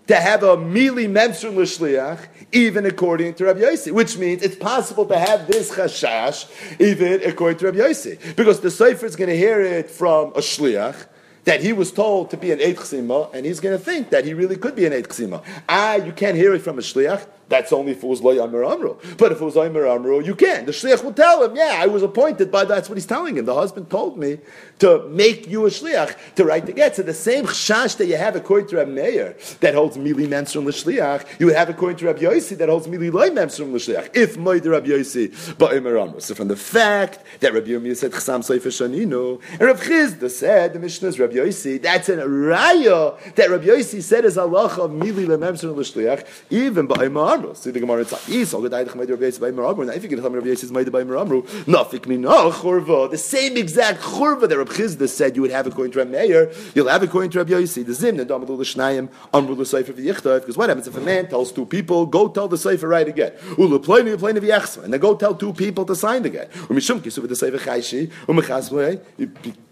[0.07, 5.05] to have a mili memser l'shliach, even according to Rabbi Yossi, which means it's possible
[5.07, 6.49] to have this chashash
[6.81, 10.41] even according to Rabbi Yossi, because the sefer is going to hear it from a
[10.41, 11.07] shliach
[11.47, 14.25] that he was told to be an Eid Chsima, and he's going to think that
[14.25, 15.43] he really could be an Eid Chsima.
[15.69, 17.25] Ah, you can't hear it from a Shliach.
[17.49, 18.97] That's only if it was Loy Amr Amru.
[19.19, 20.67] But if it was Amr Amru, you can.
[20.67, 23.45] The Shliach will tell him, yeah, I was appointed by, that's what he's telling him.
[23.45, 24.39] The husband told me
[24.81, 26.97] to make you a Shliach, to write the get.
[26.97, 30.67] So the same Chash that you have according to Rabbi Meir, that holds Mili Memsrum
[30.67, 34.11] L'Shliach, you have according to Rabbi Yossi, that holds Mili Loy Memsrum L'Shliach.
[34.15, 36.21] If Moed Rabbi Yossi, but Amr Amru.
[36.21, 40.73] So from the fact that Rabbi Yomir said Chsam Sefer Shaninu, and Rabbi Chizda said,
[40.73, 44.91] the Mishnah is Rabbi Yossi, that's an raya that Rabbi Yossi said is Allah of
[44.91, 47.55] Mili Memsrum L'Shliach, even by Amr Amru.
[47.55, 49.85] See the Gemara, it's like, Yisrael, Gedai, Chmei, Rabbi Yossi, by Amru.
[49.85, 53.57] Now if you get Rabbi Yossi, Made by Amr Amru, Nafik Mina, Churva, the same
[53.57, 57.03] exact Churva that Rabbi Chizda said you would have according to Rabbi Meir, you'll have
[57.03, 60.89] according to Rabbi Yossi, the Zim, the Damalu L'Shnayim, Amru L'Seifer V'yichtav, because what happens
[60.89, 64.39] if a man tells two people, go tell the Seifer right again, Ulu Ploini, Ploini
[64.39, 68.11] V'yachsma, and then go tell two people to sign again, Umishum Kisu the Seifer Chayshi,
[68.27, 69.01] Umechasmei,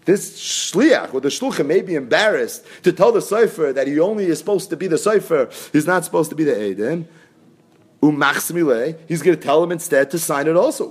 [0.05, 4.25] this shliach or the shluchim may be embarrassed to tell the sofer that he only
[4.25, 7.05] is supposed to be the sofer, he's not supposed to be the
[8.11, 10.87] He's going to tell him instead to sign it also.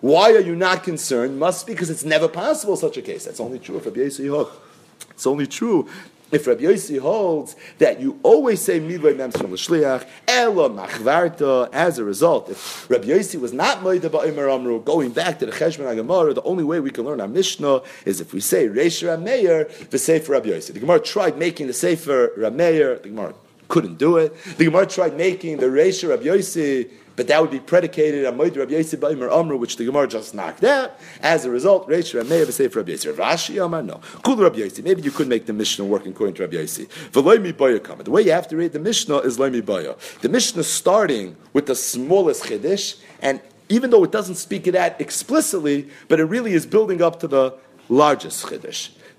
[0.00, 1.38] Why are you not concerned?
[1.38, 3.24] Must be because it's never possible such a case.
[3.24, 4.50] That's only true if Rabbi Yossi
[5.10, 5.88] It's only true
[6.32, 11.68] if Rabbi Yossi holds that you always say midvay mems from l'shliach ela machvarta.
[11.72, 14.12] As a result, if Rabbi Yossi was not moida
[14.54, 17.82] amru, going back to the Cheshman Agamara, the only way we can learn our Mishnah
[18.04, 20.72] is if we say Reish Rameir the Sefer Rabbi Yossi.
[20.72, 23.02] The Gemara tried making the Sefer Rameir.
[23.02, 23.34] The Gemara
[23.68, 24.36] couldn't do it.
[24.58, 28.56] The Gemara tried making the Reisha Rabbi Yossi, but that would be predicated on Moed
[28.56, 30.98] Rabbi Yossi Baimer Amru, which the Gemara just knocked out.
[31.22, 33.14] As a result, Reisha Rabbi Meir say for Rabbi Yossi.
[33.14, 34.00] Rashi Amar no.
[34.22, 34.84] Kul Rabbi Yossi.
[34.84, 36.88] Maybe you could make the Mishnah work according to Rabbi Yossi.
[37.12, 37.80] V'loimi Baya.
[38.02, 39.94] The way you have to read the Mishnah is Loimi Baya.
[40.20, 45.00] The Mishnah starting with the smallest chiddush, and even though it doesn't speak it out
[45.00, 47.54] explicitly, but it really is building up to the
[47.88, 48.90] largest chiddush.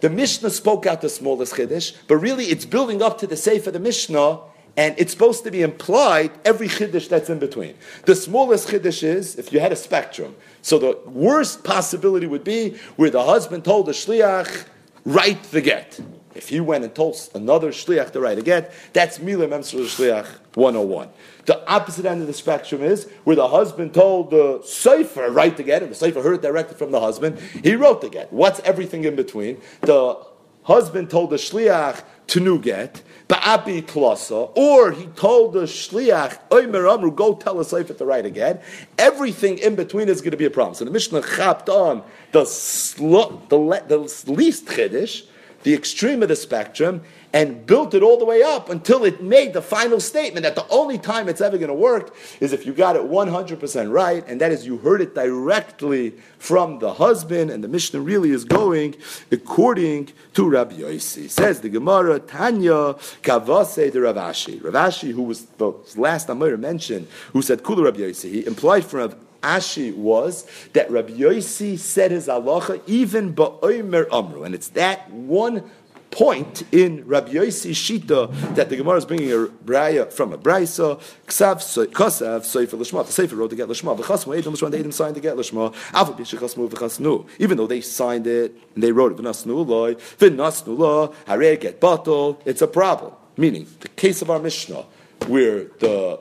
[0.00, 3.70] the Mishnah spoke out the smallest chiddush, but really it's building up to the Sefer
[3.70, 4.40] of the Mishnah,
[4.76, 7.74] and it's supposed to be implied every chiddush that's in between.
[8.04, 10.36] The smallest chiddush is if you had a spectrum.
[10.62, 14.66] So the worst possibility would be where the husband told the shliach,
[15.04, 16.00] write the get.
[16.38, 20.28] If he went and told another shliach to write a get, that's Mila Memsur Shliach
[20.54, 21.08] 101.
[21.46, 25.64] The opposite end of the spectrum is where the husband told the Sefer, write the
[25.64, 28.32] get, and the Sefer heard it directly from the husband, he wrote the get.
[28.32, 29.60] What's everything in between?
[29.80, 30.16] The
[30.62, 36.88] husband told the Shliach to new get, Ba'abi Klasa, or he told the Shliach, Oimer
[36.88, 38.60] Amru, go tell the Sefer to write again.
[38.96, 40.76] Everything in between is going to be a problem.
[40.76, 45.24] So the Mishnah chapped on the, sl- the, le- the least Chiddush,
[45.62, 47.02] the extreme of the spectrum,
[47.32, 50.66] and built it all the way up until it made the final statement that the
[50.68, 54.40] only time it's ever going to work is if you got it 100% right, and
[54.40, 58.94] that is you heard it directly from the husband, and the Mishnah really is going
[59.30, 61.28] according to Rabbi Yossi.
[61.28, 64.60] Says the Gemara, Tanya Kavase de Ravashi.
[64.60, 69.14] Ravashi, who was the last Amir mentioned, who said Kula Rabbi Yossi, he implied from
[69.42, 75.70] Ashi was that Rabbi Yossi said his halacha even ba'omer amru, and it's that one
[76.10, 81.00] point in Rabbi Yossi Shita that the Gemara is bringing a braya from a brayso
[81.26, 81.58] ksav
[81.92, 83.06] kosav soifer lishma.
[83.06, 83.96] The sefer wrote to get lishma.
[83.96, 84.70] V'chasmu edim lishma.
[84.70, 85.74] They signed to get lishma.
[85.92, 87.28] Alpha b'shechasmu v'chasnu.
[87.38, 91.78] Even though they signed it and they wrote it v'nasnu loy v'nasnu lo harei get
[91.78, 92.40] bottle.
[92.44, 93.12] It's a problem.
[93.36, 94.86] Meaning the case of our Mishnah
[95.26, 96.20] where the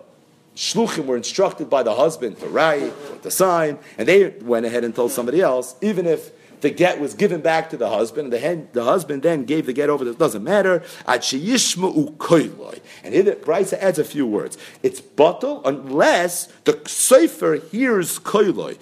[0.57, 2.91] shluchim were instructed by the husband to write
[3.21, 6.31] to sign, and they went ahead and told somebody else, even if
[6.61, 8.43] the get was given back to the husband, and
[8.73, 10.07] the, the husband then gave the get over.
[10.09, 10.83] It doesn't matter.
[11.05, 14.57] And here the Brisa adds a few words.
[14.81, 18.77] It's bottle unless the sefer hears koiloi.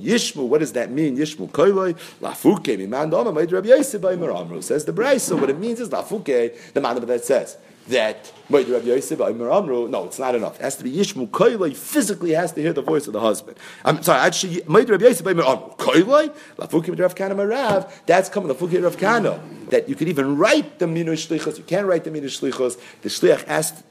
[0.00, 0.48] Yishmu.
[0.48, 1.16] What does that mean?
[1.16, 1.96] Yishmu koiloi.
[2.20, 5.40] Lafuke Yosef Says the Brisa.
[5.40, 6.72] What it means is lafuke.
[6.72, 7.56] The man that says
[7.88, 10.58] that no, it's not enough.
[10.58, 13.56] It has to be Yishmu Koiloi, physically has to hear the voice of the husband.
[13.84, 16.96] I'm sorry, actually, Lafukim
[18.06, 22.04] that's coming, the Rav that you could even write the Minu Shlichos, you can't write
[22.04, 23.82] the Minu Shlichos, the Shliach has to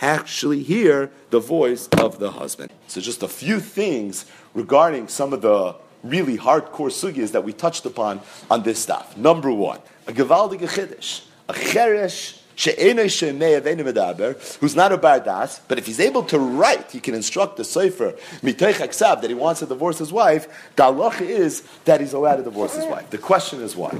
[0.00, 2.70] actually hear the voice of the husband.
[2.86, 7.86] So just a few things regarding some of the really hardcore sugyas that we touched
[7.86, 8.20] upon
[8.50, 9.16] on this stuff.
[9.16, 16.24] Number one, a Gevaldige Chiddush, a Cheresh who's not a bardas, but if he's able
[16.24, 20.48] to write, he can instruct the sefer that he wants to divorce his wife.
[20.74, 23.10] The halacha is that he's allowed to divorce his wife.
[23.10, 23.96] The question is why.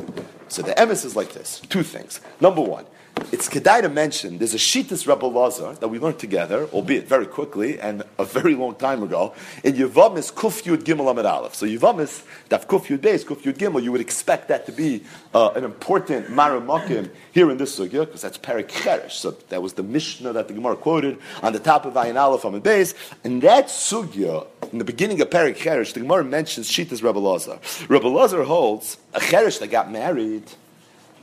[0.48, 2.20] So the emes is like this: two things.
[2.40, 2.84] Number one,
[3.32, 7.26] it's kedai to mention there's a Shitas Rebbe Lazar that we learned together, albeit very
[7.26, 11.54] quickly and a very long time ago, in Yevamis Kuf Yud Gimel Amid Aleph.
[11.54, 15.04] So Yevamis, Daf Kuf Yud Beis, Kuf Yud Gimel, you would expect that to be
[15.34, 19.12] uh, an important Maramakim here in this sugya, because that's Perik Cheresh.
[19.12, 22.44] So that was the Mishnah that the Gemara quoted on the top of Ayin Aleph
[22.44, 22.94] Amid Beis.
[23.24, 27.58] And that sugya, in the beginning of Perik Cheresh, the Gemara mentions Shitas Rebbe Lazar.
[27.88, 30.44] Rebbe Lazar holds a Cheresh that got married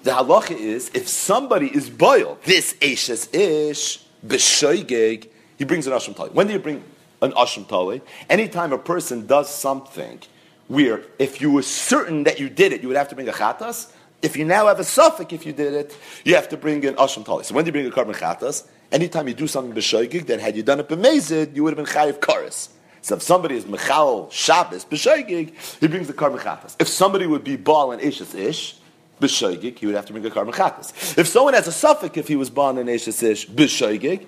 [0.05, 5.27] the halacha is if somebody is boiled, this Ashes ish, b'shoigeg,
[5.57, 6.29] he brings an ashram tali.
[6.29, 6.83] When do you bring
[7.23, 8.01] an ashram tali?
[8.29, 10.19] Anytime a person does something
[10.67, 13.31] where if you were certain that you did it, you would have to bring a
[13.31, 13.91] chatas.
[14.21, 16.93] If you now have a suffix, if you did it, you have to bring an
[16.95, 17.43] ashram tali.
[17.43, 18.67] So when do you bring a carbon chatas?
[18.91, 21.91] Anytime you do something b'shoigeg, then had you done it b'mezid, you would have been
[21.91, 22.69] chayiv karis.
[23.01, 26.75] So if somebody is Michal Shabbos b'shoigeg, he brings the carbon chatas.
[26.79, 28.75] If somebody would be ball and ishes ish,
[29.19, 31.17] b'shoigig, he would have to bring a carbon chatas.
[31.17, 34.25] If someone has a suffix, if he was born in Eshesish b'shoigig,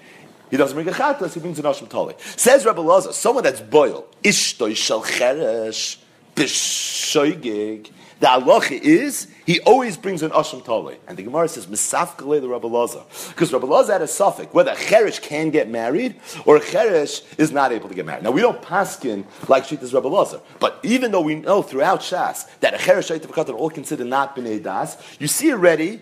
[0.49, 2.15] he doesn't bring a chatas, he brings an ashram tali.
[2.37, 5.97] Says Rebbe Lazar, someone that's boiled, ishtoi shel cheresh,
[6.37, 12.41] b'shoigig, the halacha is he always brings an asham tali, and the Gemara says misafkale
[12.41, 13.03] the Rabbi Lazar.
[13.29, 16.15] Because Rabbi Lazar had a suffix whether a cheresh can get married
[16.45, 18.23] or a cheresh is not able to get married.
[18.23, 22.47] Now we don't paskin like Shitas Rabbi Lazar, but even though we know throughout Shas
[22.59, 26.01] that a cheresh are all considered not bnei das, you see already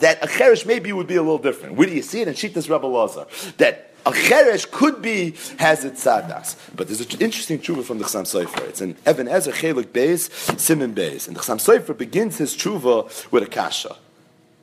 [0.00, 1.76] that a cheresh maybe would be a little different.
[1.76, 3.26] Where do you see it in Shitas Rabbi Lazar?
[3.56, 8.04] That a cheresh could be has its sadas, but there's an interesting tshuva from the
[8.04, 8.68] Chassam Sofer.
[8.68, 13.30] It's an Evan Ezer Chelik Beis Simon Beis, and the Chassam Sofer begins his tshuva
[13.30, 13.96] with a kasha.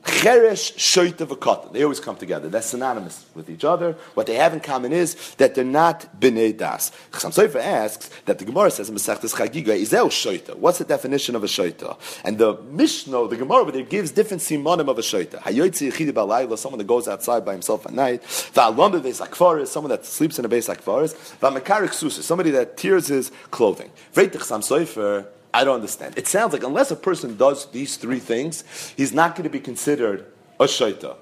[0.06, 1.72] Cheresh, Shoita, Vakata.
[1.72, 2.48] They always come together.
[2.48, 3.92] They're synonymous with each other.
[4.14, 6.92] What they have in common is that they're not B'nei Das.
[7.10, 10.56] Chassam Sofer asks that the Gemara says in Masechtas Chagiga, Izeu Shoita.
[10.56, 11.98] What's the definition of a Shoita?
[12.24, 15.40] And the Mishnah, the Gemara there, gives different simonim of a Shoita.
[15.40, 18.22] Hayoitzi Yechidi Balayla, someone that goes outside by himself at night.
[18.22, 21.14] Va'alom Beis Akvaris, someone that sleeps in a Beis Akvaris.
[21.40, 23.90] Va'mekarik Susa, somebody that tears his clothing.
[24.14, 25.26] Vreit Chassam Sofer,
[25.56, 26.18] I don't understand.
[26.18, 28.62] It sounds like unless a person does these three things,
[28.94, 30.26] he's not going to be considered
[30.60, 31.16] a shaita.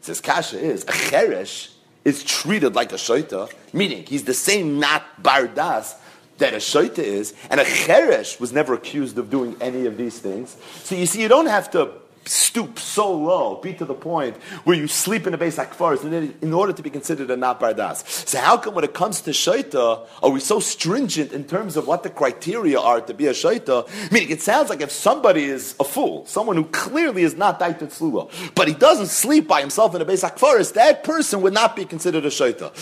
[0.00, 5.22] Says kasha is a cheresh is treated like a shaita, meaning he's the same not
[5.22, 5.96] bardas
[6.38, 10.18] that a shaita is, and a cheresh was never accused of doing any of these
[10.18, 10.56] things.
[10.82, 11.90] So you see, you don't have to
[12.28, 16.52] stoop so low, be to the point where you sleep in a base forest in
[16.52, 18.06] order to be considered a not bardas.
[18.28, 21.86] So how come when it comes to shaita, are we so stringent in terms of
[21.86, 23.86] what the criteria are to be a shaita?
[24.10, 27.90] Meaning it sounds like if somebody is a fool, someone who clearly is not daitet
[27.90, 31.76] slula, but he doesn't sleep by himself in a base forest, that person would not
[31.76, 32.72] be considered a shaita.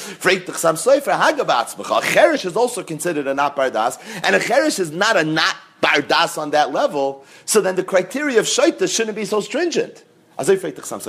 [1.92, 5.56] A cherish is also considered a not bardas, and a cherish is not a not
[5.82, 10.04] bardas on that level, so then the criteria of shaita shouldn't be so stringent.
[10.38, 11.02] Says the Chassam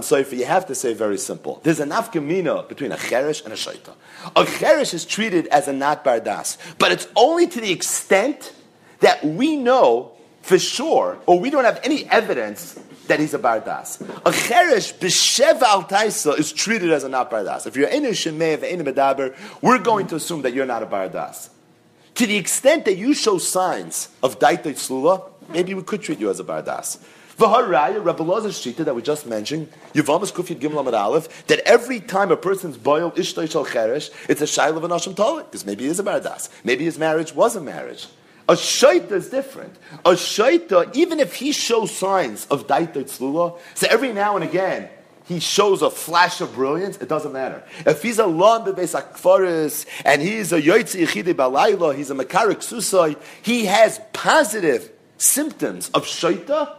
[0.00, 1.60] Sofer, you have to say very simple.
[1.62, 3.92] There's a nafkamina between a cheresh and a shaita.
[4.34, 8.54] A cheresh is treated as a not bardas, but it's only to the extent
[9.00, 14.00] that we know for sure, or we don't have any evidence that he's a bardas.
[14.00, 17.66] A cheresh b'shev al taisa is treated as a not bardas.
[17.66, 20.82] If you're in a shemei, in a medaber, we're going to assume that you're not
[20.82, 21.50] a bardas.
[22.14, 26.30] To the extent that you show signs of daita tzlula, maybe we could treat you
[26.30, 26.98] as a bardas.
[27.38, 31.98] V'haraya, Rabbi Lazar's shita that we just mentioned, Yavamas Kufiyat Gimel Amad Aleph, that every
[31.98, 35.82] time a person's boil ishtay shal cheresh, it's a shayla of an asham because maybe
[35.82, 38.06] he is a bardas, maybe his marriage was a marriage.
[38.48, 39.74] A shaita is different.
[40.04, 44.88] A shaita, even if he shows signs of daita tzlula, so every now and again
[45.24, 47.62] he shows a flash of brilliance, it doesn't matter.
[47.86, 52.58] If he's a lon bebeis akfaris and he's a yoitzi yechide balayla, he's a makarik
[52.58, 56.76] susai, he has positive symptoms of shaita,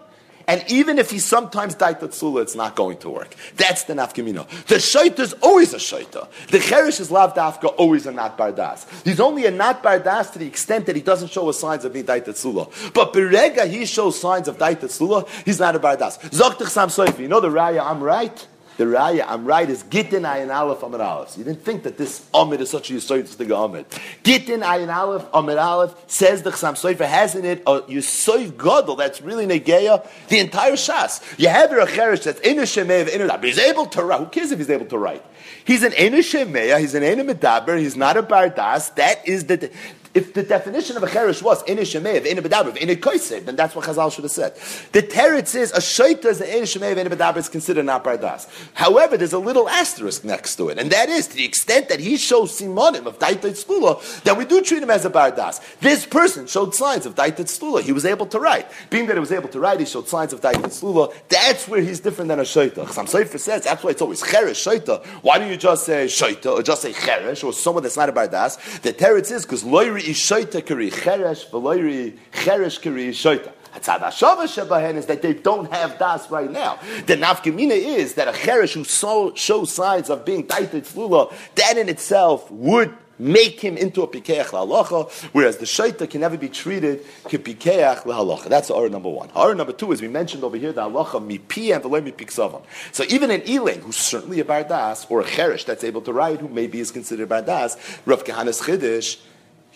[0.47, 3.35] and even if he sometimes died tzula, it's not going to work.
[3.55, 4.47] That's the nafkamino.
[4.67, 6.27] The shaita is always a shaita.
[6.47, 8.85] The cherish is lav dafka, always a not bardas.
[9.03, 11.93] He's only a not bardas to the extent that he doesn't show us signs of
[11.93, 12.71] being died tzula.
[12.93, 16.19] But berega, he shows signs of died tzula, he's not a bardas.
[16.29, 18.47] Zoktich sam soifi, you know the raya, I'm right?
[18.77, 21.37] The raya, I'm right, is Gittin Ayin Aleph Amid Aleph.
[21.37, 23.85] you didn't think that this Amid is such a Yisoid to the Amid.
[24.23, 28.97] Gittin Ayin Aleph Amid Aleph says the Chassam Sofer has in it a Yisoid Gadol
[28.97, 31.21] that's really Negeya, the entire Shas.
[31.39, 34.19] You have your Acherish that's in a Shemev, in a he's able to write.
[34.19, 35.23] Who cares if he's able to write?
[35.63, 38.93] He's an Shemeya, he's an Ena Medaber, he's not a Bardas.
[38.95, 39.71] That is the,
[40.15, 42.95] if the definition of a cherish was in a shemev, in a bedaber, in a
[42.95, 44.55] koisev, then that's what Chazal should have said.
[44.93, 48.05] The teretz is a shaita is in a shemev, in a bedaber is considered not
[48.05, 48.47] bardas.
[48.73, 51.99] However, there's a little asterisk next to it, and that is to the extent that
[51.99, 55.59] he shows simonim of daitat stula, then we do treat him as a bardas.
[55.81, 57.81] This person showed signs of daitat stula.
[57.81, 58.71] He was able to write.
[58.89, 61.13] Being that he was able to write, he showed signs of daitat stula.
[61.27, 62.89] That's where he's different than a shaita.
[62.91, 65.05] Some Sefer says that's why it's always cherish shaita.
[65.23, 68.13] Why don't you just say shaita or just say cherish or someone that's not a
[68.13, 68.81] bardas?
[68.81, 73.51] The teretz is because loyri ishoita kari cheresh v'loiri cheresh kari ishoita.
[73.77, 76.79] Is that they don't have das right now.
[77.07, 81.77] The nafkamina is that a cheresh who so, shows signs of being taitit tzlula, that
[81.77, 86.47] in itself would make him into a pikeach lahalacha, whereas the shaita can never be
[86.47, 88.45] treated ki pikeach lahalacha.
[88.45, 89.29] That's our number one.
[89.35, 92.63] Our number two is we mentioned over here the halacha mipi and v'loy mipiksavam.
[92.93, 96.39] So even an eling, who's certainly a bardas, or a cheresh that's able to write,
[96.39, 99.17] who maybe is considered bardas, Rav Kahana's Chiddush,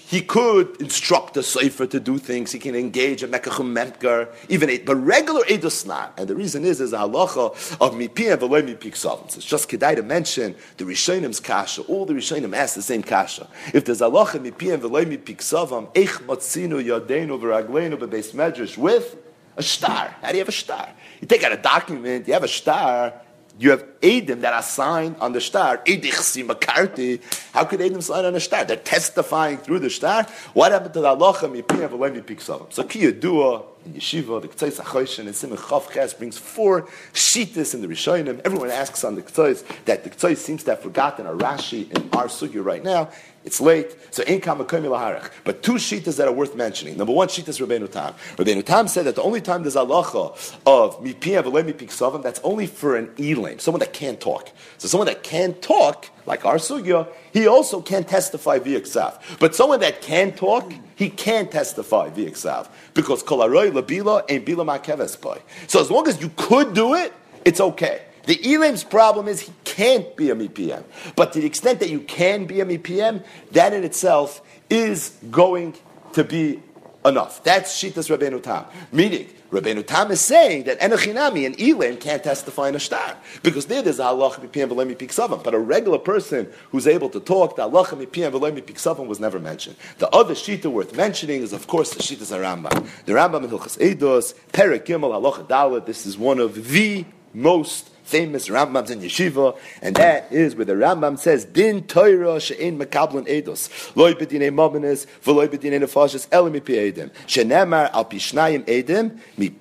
[0.10, 2.52] he could instruct a cipher to do things.
[2.52, 6.16] He can engage a mekachum memker, even a but regular edus not.
[6.18, 9.38] And the reason is is a halacha of mipi and v'loy mipik savans.
[9.38, 11.84] It's just kedai to mention the rishonim kasha.
[11.84, 13.48] All the rishonim ask the same kasha.
[13.72, 18.80] If there's a halacha mipi and v'loy mipik savam, eich matzinu yadeinu v'ragleinu b'beis medrash
[18.80, 19.16] with
[19.58, 20.16] a star.
[20.24, 20.90] How do you have a star?
[21.22, 23.14] You take out a document, you have a star,
[23.60, 25.80] you have Adim that are signed on the star.
[25.80, 27.22] Edichsi Makarti.
[27.52, 28.64] How could Adim sign on the star?
[28.64, 30.24] They're testifying through the star.
[30.54, 35.26] What happened to the halacha mipiyah we pick So kiyadua in yeshiva, the K'tzais Achoshen
[35.26, 36.84] and Simon Chav Ches brings four
[37.14, 38.42] shitas in the Rishonim.
[38.46, 42.10] Everyone asks on the K'tzais that the K'tzais seems to have forgotten a Rashi in
[42.14, 43.10] our sugya right now.
[43.50, 45.32] It's late, so in laharach.
[45.44, 46.96] But two shitas that are worth mentioning.
[46.98, 48.14] Number one shita is Rabbeinu Tam.
[48.38, 52.68] Rabbeinu Tam said that the only time there's halacha of mipiyah v'le mipik that's only
[52.68, 54.52] for an elam, someone that can't talk.
[54.78, 59.20] So someone that can't talk, like our sugya, he also can't testify via ksav.
[59.40, 64.80] But someone that can talk, he can't testify via ksav because kolaroy labila and bila
[64.80, 67.14] makeves So as long as you could do it,
[67.46, 68.04] it's okay.
[68.30, 70.84] The Elam's problem is he can't be a MPM.
[71.16, 75.74] But to the extent that you can be a MPM, that in itself is going
[76.14, 76.62] to be
[77.04, 77.44] enough.
[77.44, 78.66] That's Shitas Rabbeinu Tam.
[78.92, 83.18] Meaning, Rabbeinu Tam is saying that Enochinami and Elam can't testify in a star.
[83.42, 85.44] Because there there's a halach mipiyam v'lemi.
[85.44, 89.40] But a regular person who's able to talk, the halach mipiyam v'lemi piksavam was never
[89.40, 89.76] mentioned.
[89.98, 92.88] The other Shita worth mentioning is, of course, the Shitas Rambam.
[93.06, 97.90] The Rambam in Hilchas Eidos, Perek Gimel, halacha Dalet, this is one of the most
[98.10, 103.28] famous Rambams in Yeshiva, and that is where the Rambam says, Din Torah she'en mekablin
[103.28, 109.52] edos, loy bedinei mobenes, v'loy bedinei nefashis, elim mipi edim, shenemar al pishnayim edim, mi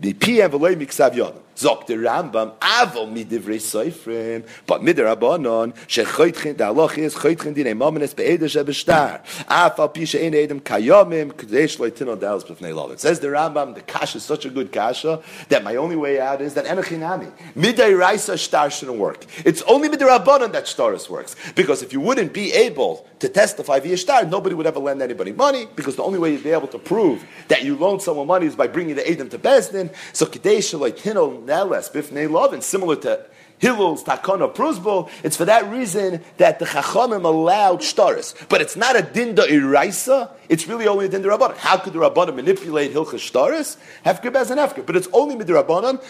[0.00, 1.43] piyem v'loy miksav.
[1.56, 8.14] Zok the Rambam, Avol midivrei soifrim, but midirabanon, shechoitchin, the halach is, choitchin dine momenes
[8.14, 9.24] be'eder shebeshtar.
[9.46, 12.98] Afal pisha ein edem kayomim, kdesh loitino dalas b'fnei lovin.
[12.98, 16.40] Says the Rambam, the kasha is such a good kasha, that my only way out
[16.40, 17.30] is that enochinami.
[17.54, 19.24] Midai raisa shtar shouldn't work.
[19.44, 21.36] It's only midirabanon that shtaris works.
[21.54, 25.32] Because if you wouldn't be able to testify via shtar, nobody would ever lend anybody
[25.32, 28.46] money, because the only way you'd be able to prove that you loaned someone money
[28.46, 29.94] is by bringing the edom to Bezdin.
[30.12, 33.24] So kdesh loitino neles bifnei lovin, similar to
[33.58, 35.08] Hillel's Takana Prusbul.
[35.22, 38.48] It's for that reason that the Chachamim allowed shtaris.
[38.48, 41.56] But it's not a dinda iraisa, it's really only a dinda rabbanon.
[41.56, 43.76] How could the rabbanon manipulate Hilchas shtaris?
[44.04, 44.84] Hefker bez hefker.
[44.84, 46.02] But it's only mid rabbanon.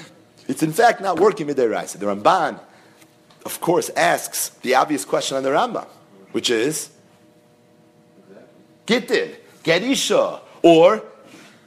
[0.49, 1.99] It's in fact not working mid iraisa.
[1.99, 2.61] The Ramban,
[3.45, 5.87] of course, asks the obvious question on the Rambam,
[6.33, 6.91] which is
[8.87, 9.33] Gittin,
[9.63, 11.03] get Isha, or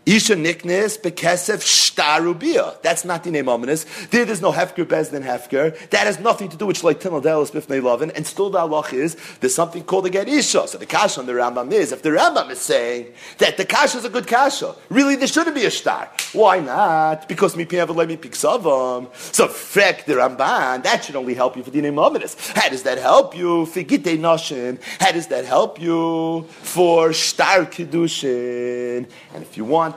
[0.08, 2.82] Isha niknes bekesef shtarubia.
[2.82, 3.86] That's not the name ominous.
[4.06, 5.78] There, there's no hefker bezdin hefker.
[5.90, 8.12] That has nothing to do with shleitin delis bifnei lovin.
[8.12, 10.66] And still the halach is there's something called a get isha.
[10.70, 13.08] So the kasha on the Rambam is if the Rambam is saying
[13.40, 16.10] that the kasha is a good kasha, really there shouldn't be a shtar.
[16.32, 17.28] Why not?
[17.28, 19.14] Because mi piav mi piksavam.
[19.14, 22.52] So frek the Ramban that should only help you for the name ominous.
[22.52, 23.66] How does that help you?
[23.66, 24.82] Figite noshin.
[25.02, 29.10] How does that help you for shtar kiddushin?
[29.34, 29.97] And if you want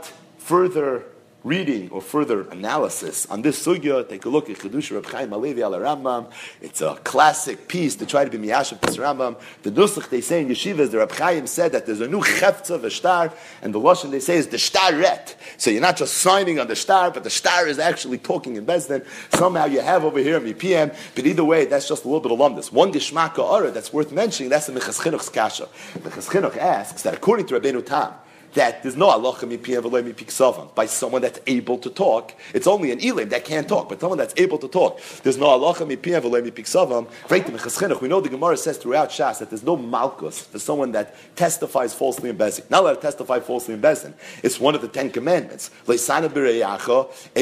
[0.51, 1.05] further
[1.44, 5.61] reading or further analysis on this sugya, take a look at Chedush Reb Chaim HaLevi
[5.61, 6.28] al Rambam.
[6.61, 9.40] It's a classic piece to try to be miyashav this Rambam.
[9.62, 12.82] The nusach they say in yeshivas, the Reb Chaim said that there's a new chefza
[12.84, 13.32] of star,
[13.62, 15.36] and the lashon they say is the shtaret.
[15.57, 18.66] So you're not just signing on the star, but the star is actually talking in
[18.66, 19.07] Bezdin.
[19.32, 22.40] Somehow you have over here VPM, but either way, that's just a little bit of
[22.40, 22.72] lumdus.
[22.72, 25.68] One geshmaka ora that's worth mentioning, that's the Minchas Chinuch's kasha.
[26.01, 28.14] Mechas asks that according to Rabbeinu Tam,
[28.55, 32.34] that there's no halacha mipiyah v'loy mipiksavam by someone that's able to talk.
[32.55, 35.01] It's only an elim that can't talk, but someone that's able to talk.
[35.22, 38.01] There's no halacha mipiyah v'loy mipiksavam.
[38.01, 41.94] We know the Gemara says throughout Shas that there's no malchus for someone that testifies
[41.94, 42.68] falsely in bezin.
[42.70, 44.14] Not allowed to testify falsely in bezin.
[44.42, 45.70] It's one of the Ten Commandments.
[45.86, 46.30] Leisana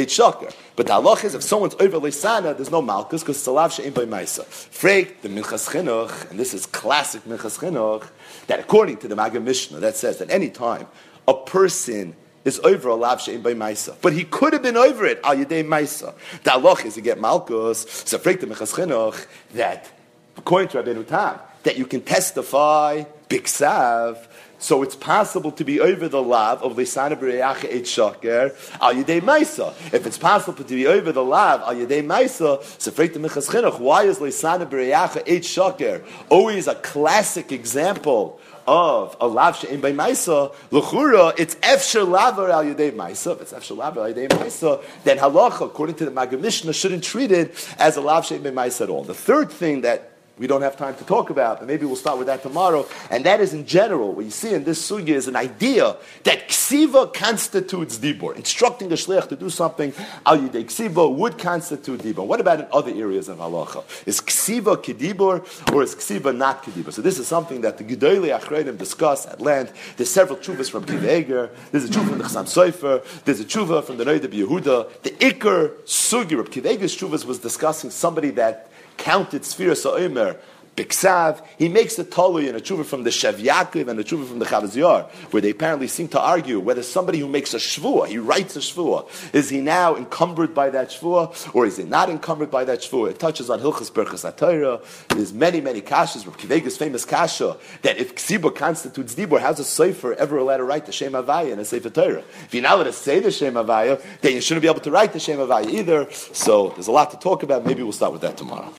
[0.09, 0.53] shaker.
[0.77, 3.93] But the halacha is if someone's over leisana, there's no malchus because it's salav she'im
[3.93, 4.45] by ma'isa.
[4.45, 8.09] Freik the minchas chinuch, and this is classic minchas chinuch,
[8.47, 10.87] that according to the Maggid Mishnah, that says that any time
[11.29, 13.95] a person is over a lav she'im by Maisa.
[14.01, 16.15] But he could have been over it al yedei Maisa.
[16.43, 19.91] The halach is to get Malkus, the Minchas that
[20.37, 24.27] according to Rabbeinu Tam, that you can testify biksav,
[24.61, 29.21] so it's possible to be over the lav of Lisana B'Reyacha Eit Shaker al Yedei
[29.21, 29.73] Maisa.
[29.93, 33.79] If it's possible to be over the lav al Yedei Maisa, so the Minchas Chinuch,
[33.79, 39.93] why is Lisana B'Reyacha Eit Shaker always a classic example of a lav she'im by
[39.93, 43.33] Maisa, l'chura, it's efsher lavar al yedei Maisa.
[43.33, 47.03] If it's efsher lavar al yedei Maisa, then halacha, according to the Maggid Mishnah, shouldn't
[47.03, 49.05] treat it as a lav she'im by Maisa at all.
[49.05, 52.19] The third thing that we don't have time to talk about, but maybe we'll start
[52.19, 52.87] with that tomorrow.
[53.11, 56.49] And that is in general, what you see in this sugya is an idea that
[56.49, 58.37] ksiva constitutes dibor.
[58.37, 59.93] Instructing the shliach to do something,
[60.27, 62.27] al yidei ksiva would constitute dibor.
[62.27, 63.85] What about in other areas of halacha?
[64.07, 66.93] Is ksiva kedibor or is ksiva not kedibor?
[66.93, 69.97] So this is something that the Gedolei Achreidim discuss at length.
[69.97, 71.51] There's several chuvas from Akiva Eiger.
[71.71, 73.05] There's a chuva from the Chassam Sofer.
[73.25, 75.03] There's a chuva from the Noida Yehuda.
[75.03, 80.37] The Iker of Akiva Eiger's chuvas was discussing somebody that counted Sfira Sa'omer,
[80.79, 84.29] Biksav, he makes a tolu and a tshuva from the Shev Yaakov and a tshuva
[84.29, 88.07] from the Chavaz where they apparently seem to argue whether somebody who makes a shvua,
[88.07, 92.09] he writes a shvua, is he now encumbered by that shvua, or is he not
[92.09, 93.11] encumbered by that shvua?
[93.11, 94.81] It touches on Hilchas Berchas Atayra.
[95.09, 99.59] There's many, many kashas, but Akiva Eiger's famous kasha, that if ksibur constitutes dibur, how's
[99.59, 102.23] a sefer ever allowed to write the Shem Havaya in a Sefer Torah?
[102.45, 104.93] If you're not allowed to say the Shem Havaya, then you shouldn't be able to
[104.93, 106.09] write the Shem Havaya either.
[106.13, 107.67] So there's a lot to talk about.
[107.67, 108.73] Maybe we'll start with that tomorrow.